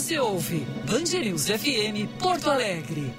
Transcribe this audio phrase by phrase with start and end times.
[0.00, 3.12] Você ouve Band News FM Porto Alegre.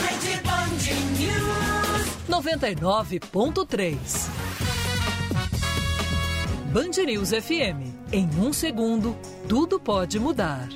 [0.00, 0.70] Rede Band
[1.18, 3.94] News 99.3.
[6.72, 7.92] Band News FM.
[8.10, 9.14] Em um segundo,
[9.46, 10.66] tudo pode mudar.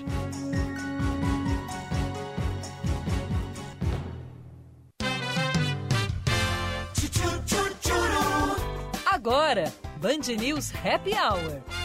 [9.07, 11.80] Agora, Band News Happy Hour.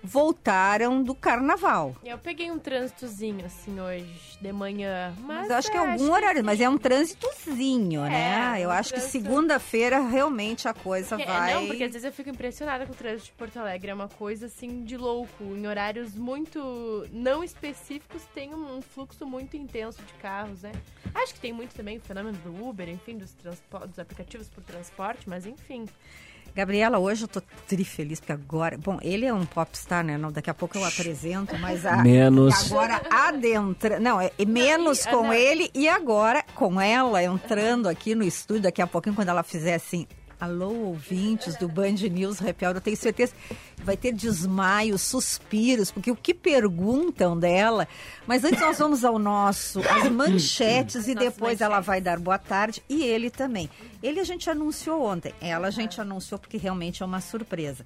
[0.03, 1.95] voltaram do carnaval.
[2.05, 6.13] Eu peguei um trânsitozinho assim hoje de manhã, mas, mas acho é, que é algum
[6.13, 8.61] horário, mas é um trânsitozinho, é, né?
[8.61, 9.13] Eu um acho trânsito...
[9.13, 11.55] que segunda-feira realmente a coisa é, vai.
[11.55, 14.09] Não, porque às vezes eu fico impressionada com o trânsito de Porto Alegre, é uma
[14.09, 15.45] coisa assim de louco.
[15.45, 20.73] Em horários muito não específicos tem um fluxo muito intenso de carros, né?
[21.15, 25.29] Acho que tem muito também o fenômeno do Uber, enfim, dos, dos aplicativos por transporte,
[25.29, 25.87] mas enfim.
[26.59, 28.77] Gabriela, hoje eu tô tri feliz, porque agora.
[28.77, 30.19] Bom, ele é um popstar, né?
[30.19, 32.67] Não, daqui a pouco eu apresento, mas a, menos.
[32.67, 34.01] agora adentra.
[34.01, 38.83] Não, é, é menos com ele e agora com ela entrando aqui no estúdio, daqui
[38.83, 40.05] a pouquinho, quando ela fizer assim.
[40.41, 43.35] Alô, ouvintes do Band News Happy Hour, eu tenho certeza
[43.77, 47.89] que vai ter desmaios, suspiros, porque o que perguntam dela.
[48.25, 52.81] Mas antes nós vamos ao nosso, as manchetes e depois ela vai dar boa tarde
[52.89, 53.69] e ele também.
[54.01, 57.85] Ele a gente anunciou ontem, ela a gente anunciou porque realmente é uma surpresa.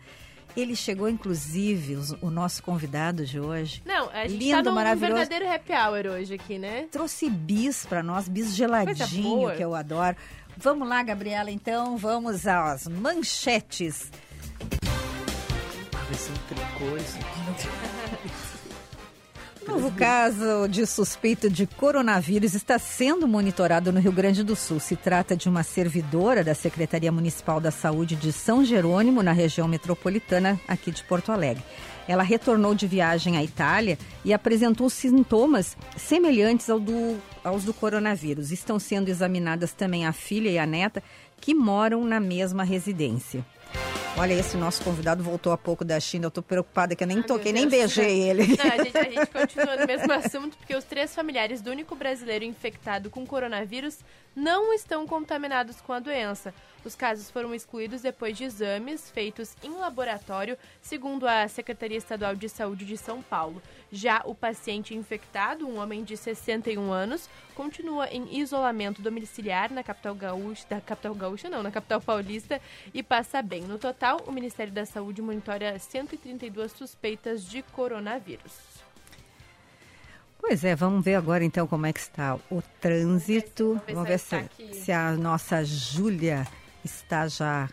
[0.54, 3.82] Ele chegou, inclusive, o, nosso convidado de hoje.
[3.86, 5.14] Não, a gente lindo, tá maravilhoso.
[5.14, 6.88] um verdadeiro happy hour hoje aqui, né?
[6.90, 10.14] Trouxe bis para nós, bis geladinho, que eu adoro.
[10.62, 14.09] Vamos lá, Gabriela, então, vamos às manchetes.
[15.93, 16.33] Vai ser
[19.67, 24.78] Novo caso de suspeita de coronavírus está sendo monitorado no Rio Grande do Sul.
[24.78, 29.67] Se trata de uma servidora da Secretaria Municipal da Saúde de São Jerônimo, na região
[29.67, 31.65] metropolitana aqui de Porto Alegre.
[32.08, 38.50] Ela retornou de viagem à Itália e apresentou sintomas semelhantes ao do, aos do coronavírus.
[38.50, 41.02] Estão sendo examinadas também a filha e a neta,
[41.40, 43.44] que moram na mesma residência.
[44.16, 46.27] Olha, esse nosso convidado voltou há pouco da China.
[46.27, 48.56] Eu tô preocupada que eu nem Ai, toquei, nem beijei ele.
[48.56, 51.97] Não, a, gente, a gente continua no mesmo assunto, porque os três familiares do único
[51.97, 53.99] brasileiro infectado com coronavírus
[54.37, 56.55] não estão contaminados com a doença.
[56.84, 62.49] Os casos foram excluídos depois de exames feitos em laboratório, segundo a Secretaria Estadual de
[62.49, 63.62] Saúde de São Paulo.
[63.91, 70.14] Já o paciente infectado, um homem de 61 anos, continua em isolamento domiciliar na capital
[70.14, 72.60] gaúcha, da capital gaúcha não, na capital paulista
[72.92, 73.62] e passa bem.
[73.62, 78.82] No total, o Ministério da Saúde monitora 132 suspeitas de coronavírus.
[80.38, 83.81] Pois é, vamos ver agora então como é que está o trânsito.
[83.87, 86.46] Vamos ver se, vamos ver se, se a nossa Júlia
[86.84, 87.69] está já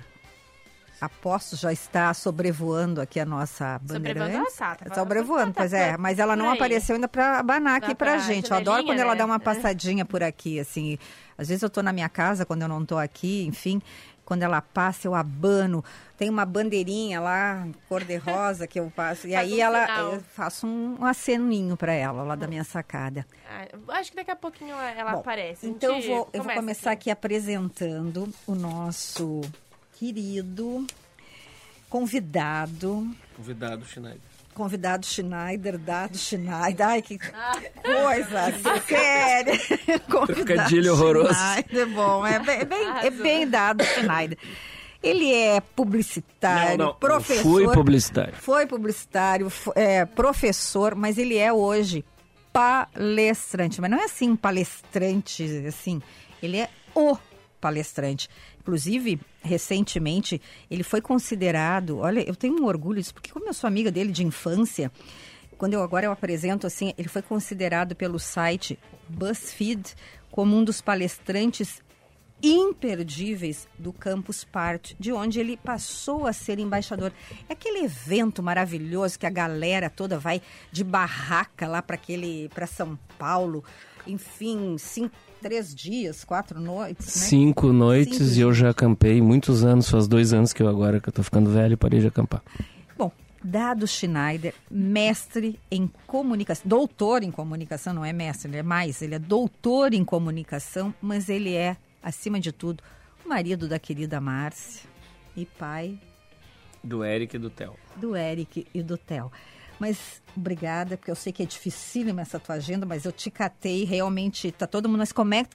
[1.01, 4.33] a posto já está sobrevoando aqui a nossa bandeirante.
[4.33, 8.51] Sobrevoando, tá, sobrevoando, pois é, mas ela não apareceu ainda para abanar aqui para gente.
[8.51, 9.43] Eu adoro quando ela dá uma né?
[9.43, 10.97] passadinha por aqui, assim.
[11.37, 13.81] Às vezes eu estou na minha casa quando eu não estou aqui, enfim,
[14.25, 15.83] quando ela passa eu abano.
[16.17, 20.19] Tem uma bandeirinha lá, cor de rosa que eu passo e aí um ela eu
[20.19, 23.25] faço um, um aceninho para ela lá da minha sacada.
[23.49, 25.65] Ah, acho que daqui a pouquinho ela, ela Bom, aparece.
[25.65, 27.09] Então eu vou, eu vou começar aqui.
[27.09, 29.41] aqui apresentando o nosso
[29.99, 30.87] querido
[31.89, 33.05] convidado.
[33.35, 34.21] Convidado, Schneider.
[34.53, 36.87] convidado Schneider, dado Schneider.
[36.87, 38.53] Ai, que coisa
[38.87, 39.59] séria.
[40.07, 41.33] Trocadilho horroroso.
[41.33, 44.37] Schneider, bom, é bem, é bem, é bem dado Schneider.
[45.03, 47.41] Ele é publicitário, Não, não, professor.
[47.41, 48.33] Fui publicitário.
[48.35, 52.05] Foi publicitário, é, professor, mas ele é hoje
[52.53, 53.79] palestrante.
[53.79, 56.01] Mas não é assim, palestrante, assim.
[56.41, 57.17] Ele é o
[57.61, 58.29] palestrante.
[58.69, 60.39] Inclusive, recentemente,
[60.69, 61.97] ele foi considerado.
[61.97, 64.91] Olha, eu tenho um orgulho disso, porque como eu sou amiga dele de infância,
[65.57, 68.77] quando eu agora eu apresento assim, ele foi considerado pelo site
[69.07, 69.95] BuzzFeed
[70.29, 71.81] como um dos palestrantes
[72.43, 77.11] imperdíveis do Campus Party, de onde ele passou a ser embaixador.
[77.49, 82.67] É aquele evento maravilhoso que a galera toda vai de barraca lá para aquele para
[82.67, 83.63] São Paulo,
[84.05, 87.11] enfim, cinco, três dias, quatro noites, né?
[87.27, 90.99] Cinco noites Cinco e eu já acampei muitos anos, faz dois anos que eu agora
[90.99, 92.41] que eu tô ficando velho parei de acampar.
[92.97, 93.11] Bom,
[93.43, 99.15] Dado Schneider, mestre em comunicação, doutor em comunicação, não é mestre, ele é mais, ele
[99.15, 102.83] é doutor em comunicação, mas ele é, acima de tudo,
[103.25, 104.89] o marido da querida Márcia
[105.37, 105.97] e pai
[106.83, 107.75] Do Eric e do Theo.
[107.95, 109.31] do Eric e do Theo.
[109.79, 113.85] Mas obrigada, porque eu sei que é dificílima essa tua agenda, mas eu te catei,
[113.85, 115.49] realmente, tá todo mundo, mas como é que...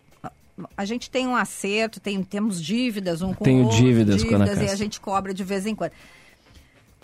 [0.77, 4.37] A gente tem um acerto, tem, temos dívidas um com Tenho o outro, dívidas com
[4.37, 5.91] a Ana e a gente cobra de vez em quando.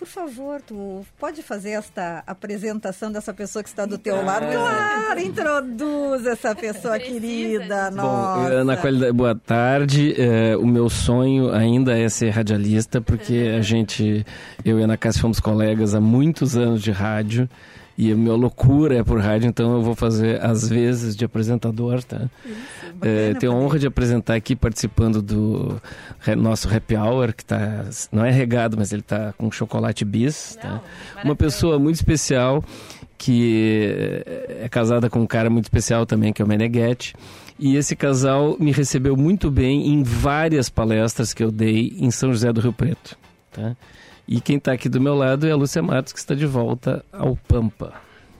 [0.01, 4.47] Por favor, tu pode fazer esta apresentação dessa pessoa que está do teu lado?
[4.51, 8.49] Claro, introduz essa pessoa Precisa querida, nossa.
[8.49, 10.15] Bom, Ana Qualidade, boa tarde.
[10.19, 14.25] É, o meu sonho ainda é ser radialista, porque a gente,
[14.65, 17.47] eu e a Ana Cássia fomos colegas há muitos anos de rádio.
[17.97, 22.03] E a minha loucura é por rádio, então eu vou fazer às vezes de apresentador,
[22.03, 22.29] tá?
[23.01, 25.81] É, tenho a honra de apresentar aqui, participando do
[26.37, 30.81] nosso happy hour, que tá, não é regado, mas ele tá com chocolate bis, tá?
[31.23, 32.63] Uma pessoa muito especial,
[33.17, 37.13] que é casada com um cara muito especial também, que é o Meneghetti.
[37.59, 42.31] E esse casal me recebeu muito bem em várias palestras que eu dei em São
[42.31, 43.15] José do Rio Preto,
[43.51, 43.75] tá?
[44.31, 47.03] E quem está aqui do meu lado é a Lúcia Matos, que está de volta
[47.11, 47.93] ao Pampa.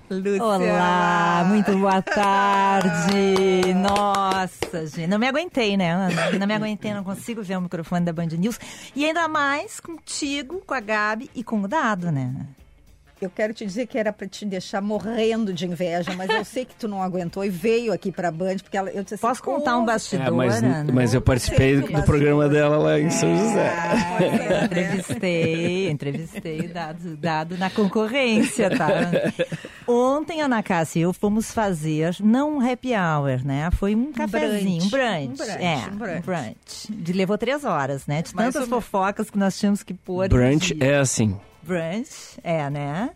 [0.10, 0.42] Lúcia.
[0.42, 3.74] Olá, muito boa tarde.
[3.74, 6.40] Nossa, gente, não me aguentei, né, Ana?
[6.40, 8.58] Não me aguentei, não consigo ver o microfone da Band News.
[8.96, 12.34] E ainda mais contigo, com a Gabi e com o Dado, né?
[13.22, 16.66] Eu quero te dizer que era para te deixar morrendo de inveja, mas eu sei
[16.66, 19.22] que tu não aguentou e veio aqui para a Band, porque ela, eu disse assim,
[19.22, 20.92] Posso contar um "Como bastidor, É, mas, Ana?
[20.92, 23.70] mas eu participei do do programa dela lá em São José.
[23.70, 24.66] Ah, é, né?
[24.66, 28.90] Entrevistei, entrevistei dado, dado na concorrência, tá?
[29.88, 33.70] Ontem, Ana Cássia e eu fomos fazer, não um happy hour, né?
[33.72, 35.28] Foi um cafezinho, um brunch.
[35.28, 36.18] Um brunch, é, um brunch.
[36.18, 36.88] um brunch.
[36.90, 38.22] De, levou três horas, né?
[38.22, 40.28] De tantas fofocas que nós tínhamos que pôr.
[40.30, 41.38] Brunch é assim.
[41.63, 43.12] Brunch, é, né?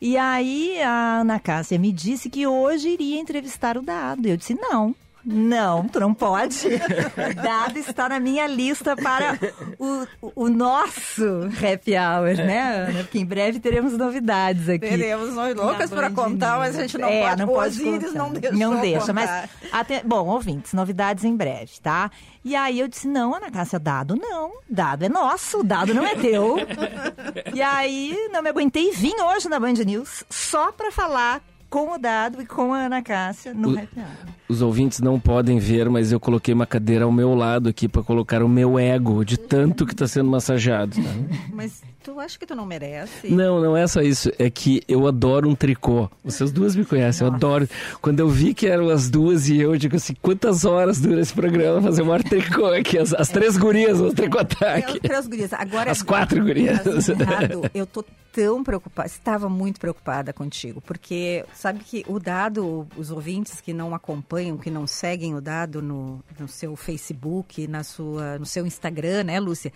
[0.00, 4.26] E aí a Ana Cássia me disse que hoje iria entrevistar o Dado.
[4.26, 4.94] Eu disse, não.
[5.24, 6.66] Não, tu não pode.
[6.68, 9.38] O Dado está na minha lista para
[9.78, 11.24] o, o- nosso
[11.62, 12.98] happy hour, né, Ana?
[13.04, 14.80] Porque em breve teremos novidades aqui.
[14.86, 17.40] Teremos nós loucas Na para contar, mas a gente não é, pode.
[17.40, 18.18] Não pode Osíris contar.
[18.18, 19.48] não deixou Não deixa, mas...
[19.72, 22.10] Até, bom, ouvintes, novidades em breve, tá?
[22.44, 24.52] E aí eu disse, não, Ana Cássia, dado não.
[24.68, 26.56] Dado é nosso, dado não é teu.
[27.54, 31.40] e aí não me aguentei e vim hoje na Band News só pra falar
[31.74, 34.06] com o Dado e com a Ana Cássia no O- Happy Hour.
[34.48, 38.00] Os ouvintes não podem ver, mas eu coloquei uma cadeira ao meu lado aqui para
[38.02, 40.94] colocar o meu ego de tanto que está sendo massageado.
[40.94, 41.10] tá?
[41.52, 43.28] Mas tu acha que tu não merece?
[43.28, 44.30] Não, não é só isso.
[44.38, 46.10] É que eu adoro um tricô.
[46.22, 47.66] Vocês duas me conhecem, eu adoro.
[48.02, 51.20] Quando eu vi que eram as duas e eu, eu digo assim, quantas horas dura
[51.20, 52.98] esse programa fazer o maior tricô aqui?
[52.98, 54.98] As, as três gurias vão tricotar aqui.
[54.98, 55.52] as três gurias.
[55.54, 56.84] Agora, As quatro gurias.
[57.16, 63.12] Dado, eu tô tão preocupada, estava muito preocupada contigo, porque sabe que o Dado, os
[63.12, 68.38] ouvintes que não acompanham, que não seguem o Dado no, no seu Facebook, na sua,
[68.38, 69.72] no seu Instagram, né, Lúcia?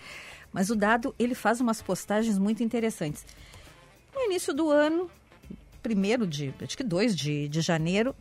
[0.52, 3.24] Mas o Dado, ele faz umas postagens muito interessantes.
[4.14, 5.10] No início do ano,
[5.82, 8.14] primeiro de, acho que 2 de, de janeiro,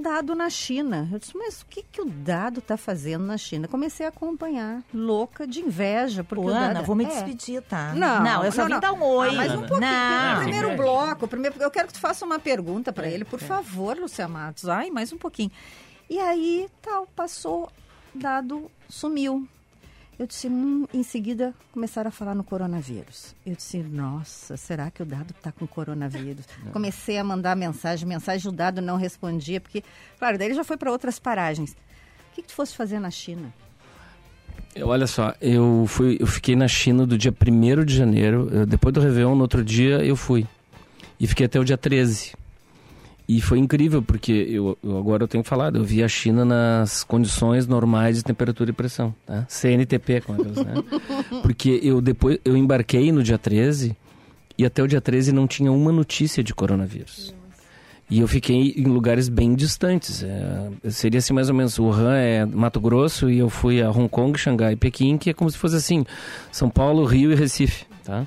[0.00, 1.06] Dado na China.
[1.12, 3.68] Eu disse, mas o que, que o Dado está fazendo na China?
[3.68, 6.24] Comecei a acompanhar, louca de inveja.
[6.24, 7.08] Porque Ô, o Ana, Dado, vou me é.
[7.08, 7.92] despedir, tá?
[7.94, 8.80] Não, não, eu só não, vim não.
[8.80, 9.28] dar um oi.
[9.28, 9.80] Ah, mas um pouquinho.
[9.80, 10.42] Não.
[10.42, 10.76] primeiro É.
[10.76, 14.66] bloco, primeiro, eu quero que tu faça uma pergunta para ele, por favor, Lúcia Matos.
[14.68, 15.50] Ai, mais um pouquinho.
[16.08, 17.70] E aí, tal, passou,
[18.14, 19.46] dado, sumiu.
[20.18, 23.34] Eu disse, hum, em seguida começaram a falar no coronavírus.
[23.44, 26.44] Eu disse, nossa, será que o dado está com coronavírus?
[26.72, 29.82] Comecei a mandar mensagem, mensagem, o dado não respondia, porque,
[30.18, 31.72] claro, daí ele já foi para outras paragens.
[31.72, 33.52] O que, que tu fosse fazer na China?
[34.74, 38.48] Eu- Olha só, eu, fui, eu fiquei na China do dia 1 de janeiro.
[38.52, 40.46] eu- depois do Réveillon, no outro dia, eu fui.
[41.18, 42.32] E fiquei até o dia 13.
[43.34, 47.02] E foi incrível, porque eu, eu, agora eu tenho falado, eu vi a China nas
[47.02, 49.46] condições normais de temperatura e pressão, tá?
[49.48, 50.74] CNTP, como é que né?
[51.40, 53.96] Porque eu depois eu embarquei no dia 13
[54.58, 57.34] e até o dia 13 não tinha uma notícia de coronavírus.
[58.10, 60.22] E eu fiquei em lugares bem distantes.
[60.22, 64.10] É, seria assim mais ou menos, Wuhan é Mato Grosso e eu fui a Hong
[64.10, 66.04] Kong, Xangai e Pequim, que é como se fosse assim,
[66.50, 68.26] São Paulo, Rio e Recife, tá?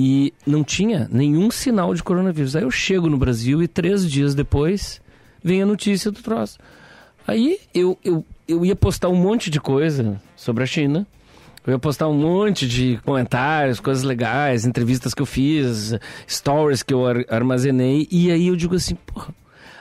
[0.00, 2.54] E não tinha nenhum sinal de coronavírus.
[2.54, 5.00] Aí eu chego no Brasil e três dias depois
[5.42, 6.56] vem a notícia do troço.
[7.26, 11.04] Aí eu, eu, eu ia postar um monte de coisa sobre a China.
[11.66, 15.92] Eu ia postar um monte de comentários, coisas legais, entrevistas que eu fiz,
[16.28, 18.06] stories que eu armazenei.
[18.08, 19.34] E aí eu digo assim, porra,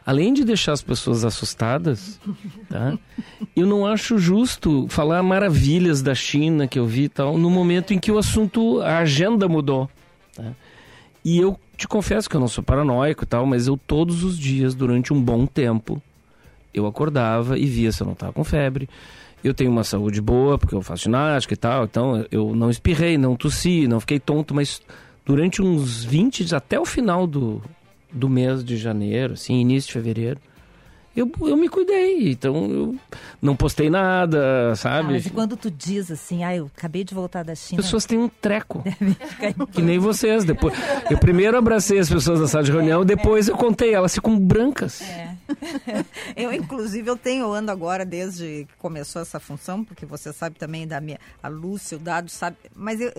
[0.03, 2.19] além de deixar as pessoas assustadas,
[2.67, 2.97] tá?
[3.55, 7.93] eu não acho justo falar maravilhas da China que eu vi e tal, no momento
[7.93, 9.87] em que o assunto, a agenda mudou.
[10.37, 10.53] Tá?
[11.25, 14.37] E eu te confesso que eu não sou paranoico e tal, mas eu todos os
[14.37, 16.01] dias, durante um bom tempo,
[16.73, 18.87] eu acordava e via se eu não estava com febre.
[19.43, 23.17] Eu tenho uma saúde boa, porque eu faço ginástica e tal, então eu não espirrei,
[23.17, 24.81] não tossi, não fiquei tonto, mas
[25.25, 27.61] durante uns 20 dias, até o final do,
[28.11, 30.39] do mês de janeiro, assim, início de fevereiro,
[31.17, 32.31] eu, eu me cuidei.
[32.31, 32.95] Então eu
[33.41, 34.99] não postei nada, sabe?
[34.99, 37.79] Ah, mas quando tu diz assim, ah, eu acabei de voltar da China.
[37.79, 38.83] As pessoas têm um treco.
[39.73, 40.45] que nem vocês.
[40.45, 40.73] Depois,
[41.09, 45.01] eu primeiro abracei as pessoas na sala de reunião, depois eu contei, elas ficam brancas.
[45.01, 45.36] É.
[46.35, 50.87] eu, inclusive, eu tenho, ando agora desde que começou essa função, porque você sabe também
[50.87, 51.19] da minha.
[51.41, 52.57] A Lúcia, o Dado sabe.
[52.75, 53.11] Mas eu,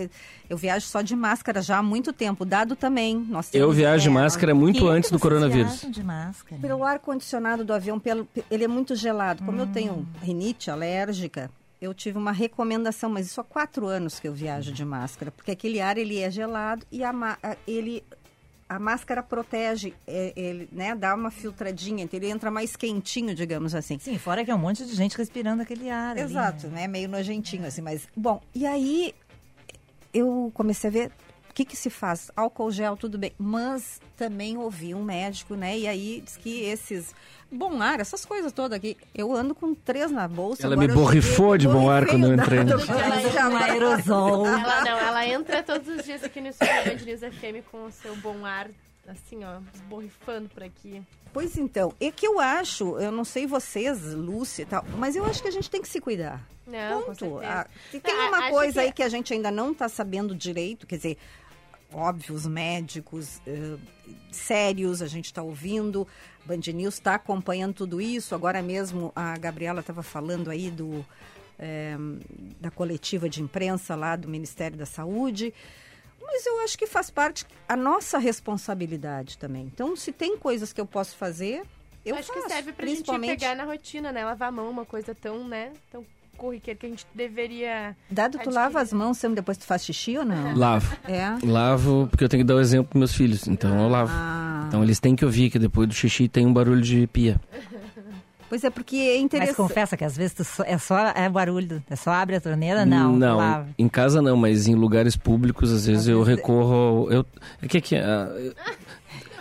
[0.48, 2.44] eu viajo só de máscara já há muito tempo.
[2.44, 3.16] O Dado também.
[3.16, 5.86] Nós eu viajo de máscara muito antes do coronavírus.
[5.88, 6.60] De máscara?
[6.60, 9.44] Pelo ar-condicionado do avião, pelo, ele é muito gelado.
[9.44, 9.60] Como hum.
[9.62, 14.32] eu tenho rinite alérgica, eu tive uma recomendação, mas isso há quatro anos que eu
[14.32, 17.12] viajo de máscara, porque aquele ar ele é gelado e a,
[17.66, 18.02] ele
[18.68, 23.74] a máscara protege, é, ele, né, dá uma filtradinha, então ele entra mais quentinho, digamos
[23.74, 23.98] assim.
[23.98, 26.16] Sim, fora que é um monte de gente respirando aquele ar.
[26.18, 26.80] Exato, ali, né?
[26.82, 26.88] né?
[26.88, 27.68] Meio nojentinho, é.
[27.68, 28.06] assim, mas.
[28.14, 29.14] Bom, e aí
[30.12, 31.12] eu comecei a ver
[31.58, 32.30] que, que se faz?
[32.36, 33.32] Álcool gel, tudo bem.
[33.36, 35.76] Mas também ouvi um médico, né?
[35.76, 37.12] E aí diz que esses
[37.50, 38.96] bom ar, essas coisas todas aqui.
[39.12, 40.64] Eu ando com três na bolsa.
[40.64, 42.60] Ela me borrifou de bom ar quando eu entrei.
[42.60, 44.46] Ela um aerosol.
[44.46, 47.90] Ela não, ela entra todos os dias aqui no estúdio Band News FM com o
[47.90, 48.68] seu bom ar,
[49.08, 51.02] assim, ó, borrifando por aqui.
[51.32, 55.24] Pois então, é que eu acho, eu não sei vocês, Lúcia e tal, mas eu
[55.24, 56.40] acho que a gente tem que se cuidar.
[56.66, 57.40] Não, Ponto.
[57.42, 58.78] Ah, tem uma coisa que...
[58.80, 61.18] aí que a gente ainda não está sabendo direito, quer dizer,
[61.92, 63.78] óbvio, os médicos uh,
[64.30, 66.06] sérios, a gente está ouvindo,
[66.44, 68.34] Band News está acompanhando tudo isso.
[68.34, 71.04] Agora mesmo a Gabriela estava falando aí do,
[71.58, 71.96] é,
[72.60, 75.52] da coletiva de imprensa lá do Ministério da Saúde.
[76.20, 79.64] Mas eu acho que faz parte a nossa responsabilidade também.
[79.64, 81.62] Então, se tem coisas que eu posso fazer,
[82.04, 83.30] eu acho faço, que serve pra principalmente...
[83.30, 84.24] gente pegar na rotina, né?
[84.24, 85.72] Lavar a mão, uma coisa tão, né?
[85.90, 86.04] Tão
[86.38, 87.96] corriqueiro que a gente deveria.
[88.10, 90.54] Dado, tu lava as mãos sempre depois tu faz xixi ou não?
[90.56, 90.96] Lavo.
[91.06, 91.36] É?
[91.44, 94.12] Lavo, porque eu tenho que dar o exemplo pros meus filhos, então eu lavo.
[94.14, 94.64] Ah.
[94.68, 97.40] Então eles têm que ouvir que depois do xixi tem um barulho de pia.
[98.48, 99.58] Pois é, porque é interessante.
[99.58, 102.86] Mas confessa que às vezes só, é só é barulho, é só abre a torneira?
[102.86, 103.12] Não.
[103.14, 103.68] Não, lava.
[103.78, 106.40] em casa não, mas em lugares públicos às vezes às eu vezes...
[106.40, 106.74] recorro.
[106.74, 107.26] Ao, eu,
[107.60, 107.96] é que aqui.
[107.96, 108.54] Uh,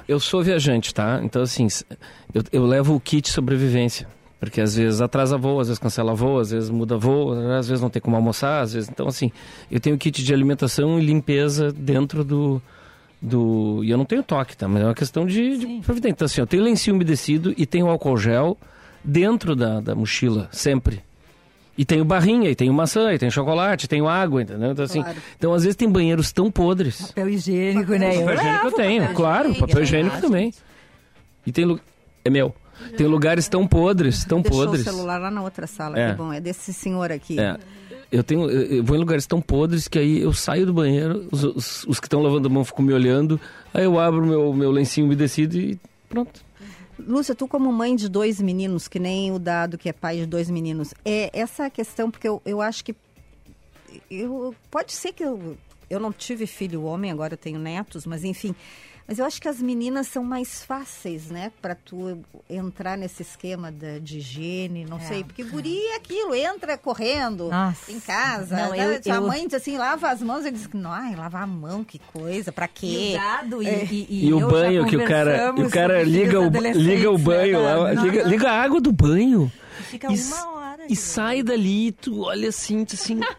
[0.08, 1.20] eu sou viajante, tá?
[1.24, 1.68] Então, assim,
[2.34, 4.08] eu, eu levo o kit sobrevivência.
[4.40, 7.82] Porque às vezes atrasa voo, às vezes cancela voo, às vezes muda voo, às vezes
[7.82, 8.90] não tem como almoçar, às vezes.
[8.90, 9.32] Então, assim,
[9.72, 12.62] eu tenho kit de alimentação e limpeza dentro do.
[13.20, 14.68] do e eu não tenho toque, tá?
[14.68, 16.14] Mas é uma questão de, de providência.
[16.14, 18.58] Então, assim, eu tenho lencinho umedecido e tenho álcool gel
[19.04, 21.02] dentro da, da mochila, sempre.
[21.76, 24.72] E tenho barrinha, e tenho maçã, e tenho chocolate, e tenho água, entendeu?
[24.72, 25.18] Então, assim, claro.
[25.38, 27.08] então às vezes tem banheiros tão podres.
[27.08, 28.20] Papel higiênico, né?
[28.20, 30.54] Papel higiênico eu tenho, papel claro, higiênico, papel higiênico também.
[31.46, 31.80] E tem.
[32.26, 32.54] É meu.
[32.96, 34.82] Tem lugares tão podres, tão Deixou podres.
[34.82, 36.12] o celular lá na outra sala, é.
[36.12, 36.32] que bom.
[36.32, 37.40] É desse senhor aqui.
[37.40, 37.58] É.
[38.12, 41.44] Eu tenho, eu vou em lugares tão podres que aí eu saio do banheiro, os,
[41.44, 43.40] os, os que estão lavando a mão ficam me olhando,
[43.74, 46.46] aí eu abro meu, meu lencinho umedecido e pronto.
[47.00, 50.26] Lúcia, tu como mãe de dois meninos, que nem o Dado, que é pai de
[50.26, 52.96] dois meninos, é essa questão, porque eu, eu acho que
[54.10, 55.58] eu, pode ser que eu,
[55.90, 58.56] eu não tive filho homem, agora eu tenho netos, mas enfim,
[59.08, 61.50] mas eu acho que as meninas são mais fáceis, né?
[61.62, 65.02] Para tu entrar nesse esquema de, de higiene, não é.
[65.02, 65.24] sei.
[65.24, 67.90] Porque guri é aquilo, entra correndo Nossa.
[67.90, 68.58] em casa.
[68.58, 69.00] Não, né?
[69.06, 70.46] eu, a mãe diz assim, lava as mãos.
[70.46, 72.86] Ele diz, ai, lavar a mão, que coisa, para quê?
[72.86, 73.86] E o, dado, e, é.
[73.86, 77.64] e, e, e o banho, que o cara, o cara liga, o, liga o banho,
[77.64, 77.94] né?
[77.94, 79.50] liga, liga a água do banho.
[79.84, 80.84] Fica uma hora.
[80.90, 83.22] E sai dali, tu olha assim, tu assim...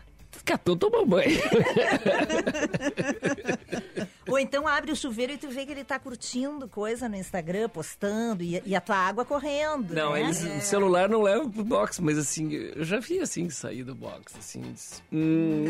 [0.49, 1.39] Catou, toma banho.
[4.29, 7.69] Ou então abre o chuveiro e tu vê que ele tá curtindo coisa no Instagram,
[7.69, 9.95] postando, e, e a tua água correndo.
[9.95, 10.21] Não, né?
[10.21, 13.95] eles, o celular não leva pro box, mas assim, eu já vi assim sair do
[13.95, 14.61] box, assim.
[14.73, 15.65] disse, hum,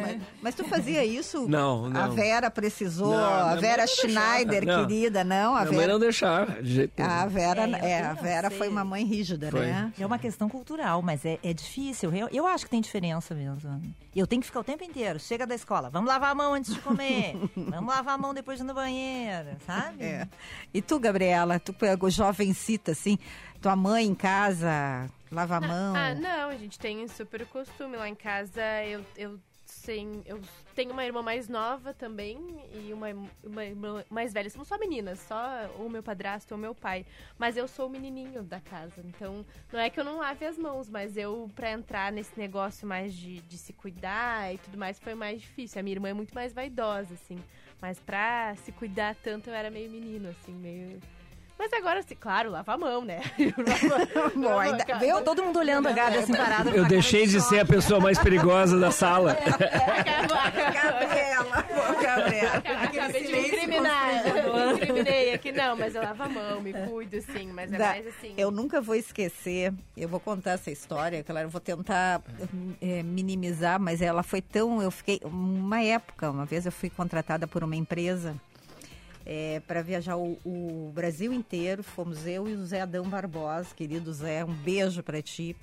[0.00, 1.48] Mas, mas tu fazia isso?
[1.48, 2.00] Não, não.
[2.00, 4.64] A Vera precisou, Não, a Vera Schneider.
[4.66, 4.86] Não.
[4.86, 5.54] querida, não?
[5.54, 7.10] A minha mãe Vera, não deixava, de jeito nenhum.
[7.10, 9.66] a Vera, É, é, a Vera foi uma mãe rígida, Foi.
[9.66, 9.92] né?
[9.98, 12.12] É uma questão cultural, mas é, é difícil.
[12.14, 13.80] Eu, eu acho que tem diferença mesmo.
[14.14, 15.18] Eu tenho que ficar o tempo inteiro.
[15.20, 17.36] Chega da escola, vamos lavar a mão antes de comer.
[17.56, 20.02] vamos lavar a mão depois de ir no banheiro, sabe?
[20.04, 20.28] É.
[20.72, 23.18] E tu, Gabriela, tu pegou jovencita, assim,
[23.60, 25.94] tua mãe em casa, lava a mão.
[25.94, 28.62] Ah, não, a gente tem super costume lá em casa.
[28.84, 29.38] Eu, eu,
[29.70, 30.40] sem, eu
[30.74, 32.38] tenho uma irmã mais nova também
[32.74, 33.08] e uma,
[33.42, 34.50] uma irmã mais velha.
[34.50, 37.06] Somos só meninas, só o meu padrasto ou o meu pai.
[37.38, 39.00] Mas eu sou o menininho da casa.
[39.04, 42.86] Então, não é que eu não lave as mãos, mas eu, pra entrar nesse negócio
[42.86, 45.80] mais de, de se cuidar e tudo mais, foi mais difícil.
[45.80, 47.38] A minha irmã é muito mais vaidosa, assim.
[47.80, 51.00] Mas pra se cuidar tanto, eu era meio menino, assim, meio.
[51.60, 53.20] Mas agora, assim, claro, lava a mão, né?
[54.34, 55.20] Bom, ainda, viu?
[55.20, 56.70] Todo mundo olhando a Gabi assim parada.
[56.70, 59.36] Eu deixei cara de ser a pessoa mais perigosa da sala.
[60.72, 62.56] Gabriela, pô, Gabriela.
[62.56, 64.08] Acabei de me incriminar.
[64.74, 67.52] Incriminei aqui, não, mas eu lavo a mão, me cuido, sim.
[67.52, 68.32] Mas é Da- mais assim.
[68.38, 72.22] Eu nunca vou esquecer, eu vou contar essa história, claro, eu vou tentar
[72.80, 74.80] eh, minimizar, mas ela foi tão.
[74.80, 75.20] Eu fiquei.
[75.22, 78.34] Uma época, uma vez eu fui contratada por uma empresa
[79.66, 81.82] para viajar o, o Brasil inteiro.
[81.82, 85.56] Fomos eu e o Zé Adão Barbosa, querido Zé, um beijo para ti.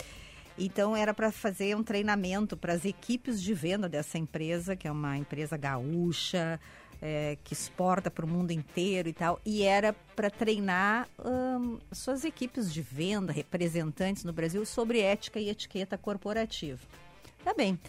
[0.57, 4.91] Então era para fazer um treinamento para as equipes de venda dessa empresa, que é
[4.91, 6.59] uma empresa gaúcha,
[6.99, 9.39] é, que exporta para o mundo inteiro e tal.
[9.45, 15.49] E era para treinar hum, suas equipes de venda, representantes no Brasil, sobre ética e
[15.49, 16.81] etiqueta corporativa.
[17.43, 17.79] Tá bem.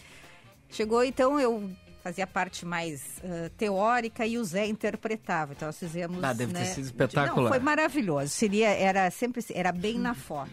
[0.69, 1.71] Chegou então, eu
[2.03, 5.53] fazia parte mais ah, teórica e o Zé interpretava.
[5.53, 6.23] Então nós fizemos.
[6.23, 7.43] Ah, deve ter né, sido de- espetacular.
[7.43, 8.29] Não, foi maravilhoso.
[8.29, 10.51] Seria, era sempre, era bem na foto.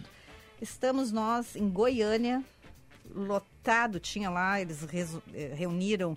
[0.61, 2.43] Estamos nós em Goiânia,
[3.15, 6.17] lotado, tinha lá, eles resu- eh, reuniram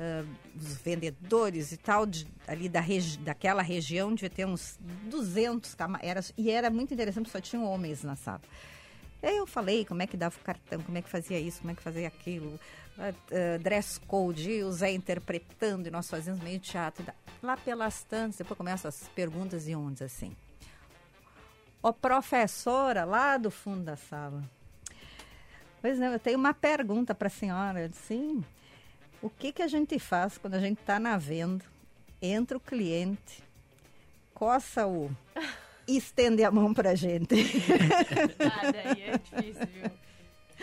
[0.00, 0.24] ah,
[0.56, 4.78] os vendedores e tal, de- ali da regi daquela região, devia ter uns
[5.10, 8.40] 200 cama- era E era muito interessante, só tinham homens na sala.
[9.20, 11.72] Aí eu falei como é que dava o cartão, como é que fazia isso, como
[11.72, 12.60] é que fazia aquilo,
[12.98, 17.06] ah, dress code, e o Zé interpretando, e nós fazíamos meio teatro.
[17.40, 20.36] Lá pelas tantas, depois começam as perguntas e ondas assim.
[21.80, 24.42] Ó professora lá do fundo da sala.
[25.80, 27.82] Pois não, eu tenho uma pergunta para a senhora.
[27.82, 28.44] Eu disse, Sim.
[29.22, 31.64] O que, que a gente faz quando a gente está na venda,
[32.22, 33.42] entra o cliente,
[34.32, 35.10] coça o
[35.86, 37.34] e estende a mão para gente.
[38.38, 40.07] Ah, daí é difícil, viu?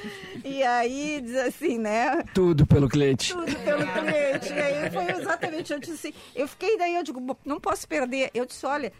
[0.43, 2.23] E aí diz assim, né?
[2.33, 3.33] Tudo pelo cliente.
[3.33, 4.53] Tudo pelo cliente.
[4.53, 7.87] E aí foi exatamente, eu disse assim, eu fiquei daí, eu digo, "Bom, não posso
[7.87, 8.29] perder.
[8.33, 8.91] Eu disse, olha,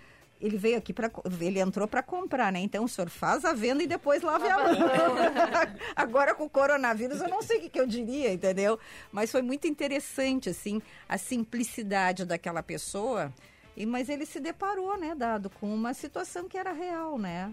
[0.41, 2.59] ele veio aqui para ele entrou para comprar, né?
[2.59, 4.75] Então o senhor faz a venda e depois lave a mão.
[5.95, 8.77] Agora com o coronavírus eu não sei o que, que eu diria, entendeu?
[9.11, 13.33] Mas foi muito interessante assim a simplicidade daquela pessoa.
[13.77, 17.51] E mas ele se deparou, né, dado com uma situação que era real, né?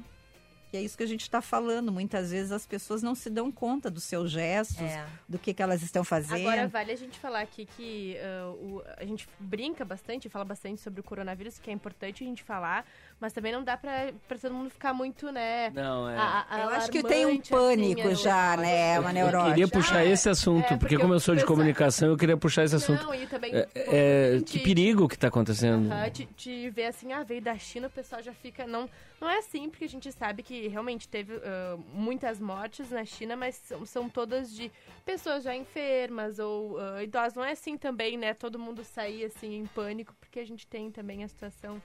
[0.72, 1.92] E é isso que a gente está falando.
[1.92, 5.06] Muitas vezes as pessoas não se dão conta dos seus gestos, É.
[5.28, 6.40] do que, que elas estão fazendo.
[6.48, 10.80] Agora vale a gente falar aqui que ah, o- a gente brinca bastante, fala bastante
[10.80, 12.86] sobre o coronavírus, que é importante a gente falar,
[13.22, 15.70] mas também não dá pra, pra todo mundo ficar muito, né?
[15.70, 16.16] Não, é.
[16.18, 18.98] a- a- Eu acho que tem um pânico assim, é, já, né?
[18.98, 19.48] Uma Eu neurose.
[19.50, 20.08] queria puxar Ah, é.
[20.10, 23.04] esse assunto, É, porque, porque como eu sou de comunicação, eu queria puxar esse assunto.
[23.04, 23.54] Não, e também.
[23.54, 25.90] É, pô, é, gente- que perigo que está acontecendo.
[25.90, 28.66] Aham, te, te ver assim, ah, veio da China, o pessoal já fica.
[28.66, 33.04] Não, não é assim, porque a gente sabe que realmente teve ah, muitas mortes na
[33.04, 34.70] China, mas são, são todas de
[35.04, 37.34] pessoas já enfermas ou ah, idosas.
[37.34, 38.34] Não é assim também, né?
[38.34, 41.80] Todo mundo sair assim em pânico, porque a gente tem também a situação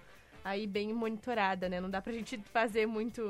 [0.48, 1.80] aí bem monitorada, né?
[1.82, 3.22] Não dá pra gente fazer muito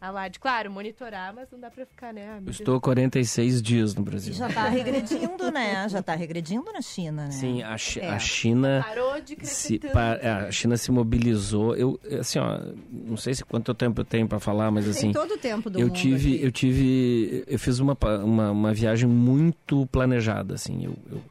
[0.00, 0.38] alarde.
[0.38, 2.38] Claro, monitorar, mas não dá pra ficar, né?
[2.44, 4.34] Eu estou 46 dias no Brasil.
[4.34, 5.88] já tá regredindo, né?
[5.88, 7.30] Já tá regredindo na China, né?
[7.30, 8.10] Sim, a, Chi- É.
[8.10, 8.84] a China.
[8.86, 9.92] Parou de crescer Se, tanto.
[9.92, 11.74] pa- é, a China se mobilizou.
[11.74, 12.60] Eu, assim, ó,
[12.92, 15.70] não sei se quanto tempo eu tenho para falar, mas assim, Tem todo o tempo
[15.70, 16.44] do eu mundo tive, aqui.
[16.44, 21.22] eu tive, eu fiz uma, uma, uma viagem muito planejada, assim, eu, eu,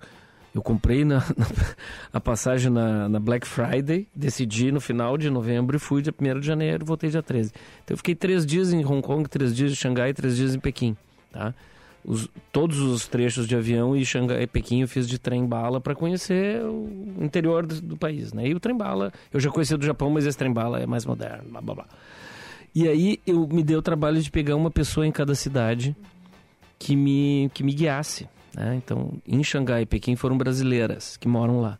[0.54, 1.48] eu comprei na, na-
[2.14, 6.40] a passagem na, na Black Friday, decidi no final de novembro e fui dia 1
[6.40, 7.52] de janeiro, voltei dia 13.
[7.84, 10.60] Então eu fiquei três dias em Hong Kong, três dias em Xangai três dias em
[10.60, 10.96] Pequim,
[11.32, 11.54] tá?
[12.06, 16.62] Os, todos os trechos de avião e Xangai Pequim eu fiz de trem-bala para conhecer
[16.62, 18.46] o interior do, do país, né?
[18.48, 21.62] E o trem-bala, eu já conhecia do Japão, mas esse trem-bala é mais moderno, blá
[21.62, 21.86] blá blá.
[22.76, 25.96] E aí eu me dei o trabalho de pegar uma pessoa em cada cidade
[26.78, 28.28] que me, que me guiasse.
[28.56, 28.76] Né?
[28.76, 31.80] Então, em Xangai e Pequim foram brasileiras que moram lá.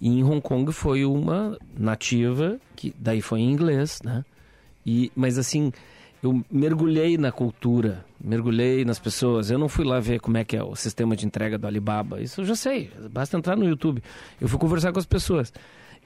[0.00, 4.24] E em Hong Kong foi uma nativa, que daí foi em inglês, né?
[4.86, 5.72] E, mas assim,
[6.22, 9.50] eu mergulhei na cultura, mergulhei nas pessoas.
[9.50, 12.20] Eu não fui lá ver como é que é o sistema de entrega do Alibaba.
[12.20, 14.02] Isso eu já sei, basta entrar no YouTube.
[14.40, 15.52] Eu fui conversar com as pessoas.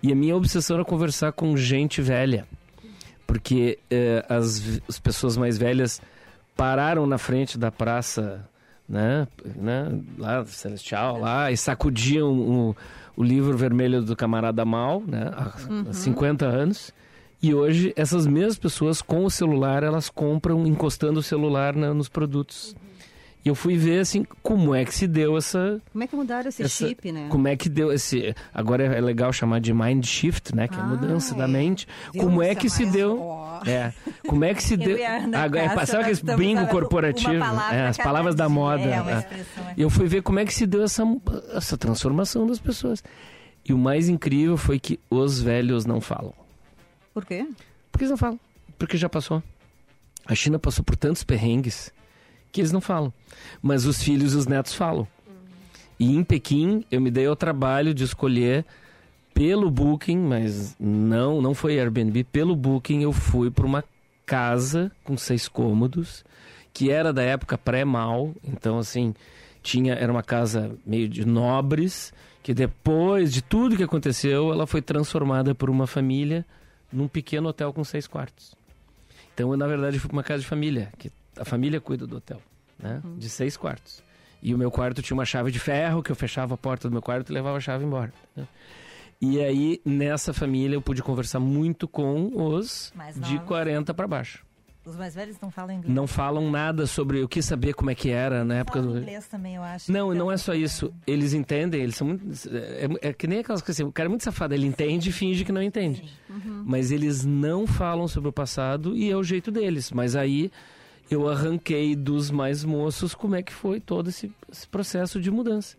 [0.02, 2.46] E a minha obsessão era conversar com gente velha.
[3.26, 6.00] Porque eh, as, as pessoas mais velhas
[6.56, 8.46] pararam na frente da praça,
[8.88, 12.76] né, né lá Celestial, lá, e sacudiam o,
[13.16, 15.84] o livro vermelho do camarada Mal, né, há, uhum.
[15.88, 16.92] há 50 anos.
[17.42, 22.08] E hoje, essas mesmas pessoas com o celular, elas compram encostando o celular na, nos
[22.08, 22.76] produtos.
[23.44, 25.80] E eu fui ver, assim, como é que se deu essa...
[25.90, 27.26] Como é que mudaram esse essa, chip, né?
[27.28, 28.36] Como é que deu esse...
[28.54, 30.68] Agora é legal chamar de mind shift, né?
[30.68, 31.38] Que ah, é a mudança é.
[31.38, 31.88] da mente.
[32.12, 33.20] Viu como é que se deu...
[33.20, 33.68] Oh.
[33.68, 33.92] É.
[34.28, 34.96] Como é que se deu...
[35.34, 37.44] Agora, sabe aquele bingo corporativo?
[37.72, 38.82] É, as palavras da moda.
[38.82, 39.44] É, é.
[39.76, 41.02] Eu fui ver como é que se deu essa,
[41.52, 43.02] essa transformação das pessoas.
[43.68, 46.32] E o mais incrível foi que os velhos não falam.
[47.12, 47.44] Por quê?
[47.90, 48.38] Porque eles não falam.
[48.78, 49.42] Porque já passou.
[50.26, 51.92] A China passou por tantos perrengues
[52.52, 53.12] que eles não falam.
[53.60, 55.08] Mas os filhos e os netos falam.
[55.98, 58.64] E em Pequim, eu me dei ao trabalho de escolher
[59.32, 63.82] pelo Booking, mas não, não foi Airbnb, pelo Booking eu fui para uma
[64.26, 66.24] casa com seis cômodos,
[66.72, 69.14] que era da época pré-mal, então assim,
[69.62, 72.12] tinha era uma casa meio de nobres,
[72.42, 76.44] que depois de tudo que aconteceu, ela foi transformada por uma família
[76.92, 78.54] num pequeno hotel com seis quartos.
[79.32, 82.16] Então, eu, na verdade, fui para uma casa de família, que a família cuida do
[82.16, 82.40] hotel,
[82.78, 83.00] né?
[83.04, 83.16] Uhum.
[83.16, 84.02] De seis quartos.
[84.42, 86.92] E o meu quarto tinha uma chave de ferro, que eu fechava a porta do
[86.92, 88.12] meu quarto e levava a chave embora.
[88.34, 88.46] Né?
[89.20, 94.44] E aí, nessa família, eu pude conversar muito com os de 40 para baixo.
[94.84, 95.94] Os mais velhos não falam inglês?
[95.94, 97.20] Não falam nada sobre.
[97.22, 98.98] Eu quis saber como é que era na época do.
[98.98, 99.92] inglês também, eu acho.
[99.92, 100.92] Não, não é só isso.
[101.06, 102.24] Eles entendem, eles são muito.
[102.50, 105.12] É, é que nem aquelas coisas assim, o cara é muito safado, ele entende e
[105.12, 106.02] finge que não entende.
[106.28, 106.64] Uhum.
[106.66, 109.92] Mas eles não falam sobre o passado e é o jeito deles.
[109.92, 110.50] Mas aí
[111.10, 115.76] eu arranquei dos mais moços como é que foi todo esse, esse processo de mudança.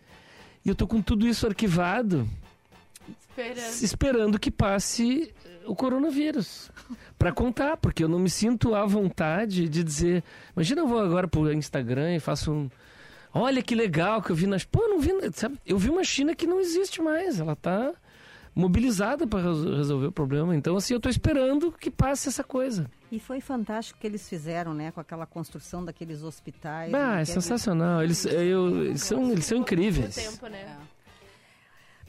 [0.66, 2.28] E eu tô com tudo isso arquivado.
[3.30, 3.84] Esperando.
[3.84, 5.34] Esperando que passe
[5.66, 6.72] o coronavírus
[7.18, 10.24] para contar, porque eu não me sinto à vontade de dizer.
[10.56, 12.70] Imagina eu vou agora pro Instagram e faço um.
[13.34, 14.64] Olha que legal que eu vi nas.
[14.64, 15.12] Pô, eu não vi.
[15.34, 15.58] Sabe?
[15.66, 17.40] Eu vi uma China que não existe mais.
[17.40, 17.92] Ela tá
[18.56, 20.56] mobilizada para resolver o problema.
[20.56, 22.90] Então, assim, eu estou esperando que passe essa coisa.
[23.12, 24.92] E foi fantástico o que eles fizeram, né?
[24.92, 26.92] Com aquela construção daqueles hospitais.
[26.92, 27.22] Né?
[27.22, 28.04] é sensacional.
[28.04, 30.16] Eles, eu, eles, são, eles são incríveis.
[30.16, 30.62] Tempo, né?
[30.62, 30.94] É.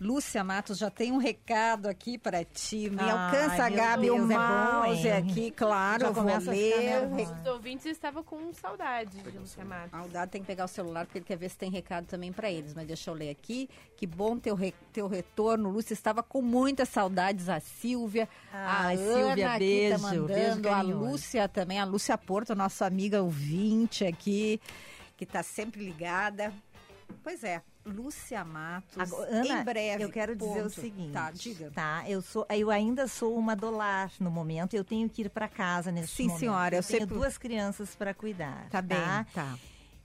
[0.01, 2.91] Lúcia Matos já tem um recado aqui para ti.
[2.91, 7.03] Me alcança, Gabi, o mouse é bom, aqui, claro, já eu vou ler.
[7.41, 9.91] Os ouvintes estavam com saudade de Lúcia Matos.
[9.93, 12.07] Ah, o Dado tem que pegar o celular porque ele quer ver se tem recado
[12.07, 13.69] também para eles, mas deixa eu ler aqui.
[13.97, 15.95] Que bom teu, re, teu retorno, Lúcia.
[15.95, 20.83] Estava com muitas saudades a Silvia, ah, a Silvia, Ana beijo, tá mandando, beijo a
[20.83, 24.61] Lúcia também, a Lúcia Porto, nossa amiga ouvinte aqui,
[25.17, 26.53] que está sempre ligada.
[27.23, 28.99] Pois é, Lúcia Matos.
[28.99, 30.03] Agora, Ana, em breve.
[30.05, 30.67] Eu quero dizer ponto.
[30.67, 31.13] o seguinte.
[31.13, 31.71] Tá, diga.
[31.71, 34.75] Tá, eu sou, eu ainda sou uma dolar no momento.
[34.75, 36.35] Eu tenho que ir para casa nesse Sim, momento.
[36.35, 36.77] Sim, senhora.
[36.77, 38.65] Eu, eu tenho duas crianças para cuidar.
[38.65, 38.99] Tá, tá bem.
[39.33, 39.59] Tá.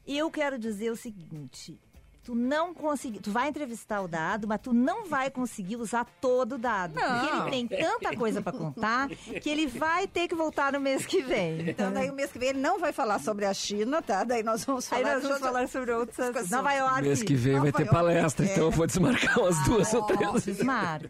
[0.06, 1.80] E eu quero dizer o seguinte:
[2.24, 6.56] tu não conseguir, tu vai entrevistar o dado, mas tu não vai conseguir usar todo
[6.56, 6.96] o dado.
[6.96, 7.20] Não.
[7.20, 11.06] Porque ele tem tanta coisa para contar que ele vai ter que voltar no mês
[11.06, 11.70] que vem.
[11.70, 14.24] Então, daí o mês que vem ele não vai falar sobre a China, tá?
[14.24, 16.50] Daí nós vamos falar, Aí nós vamos falar sobre outras coisas.
[16.50, 17.02] Nova York.
[17.02, 18.52] Mês que vem vai ter palestra, é.
[18.52, 20.46] então eu vou desmarcar umas duas ou três.
[20.46, 21.10] Desmarca.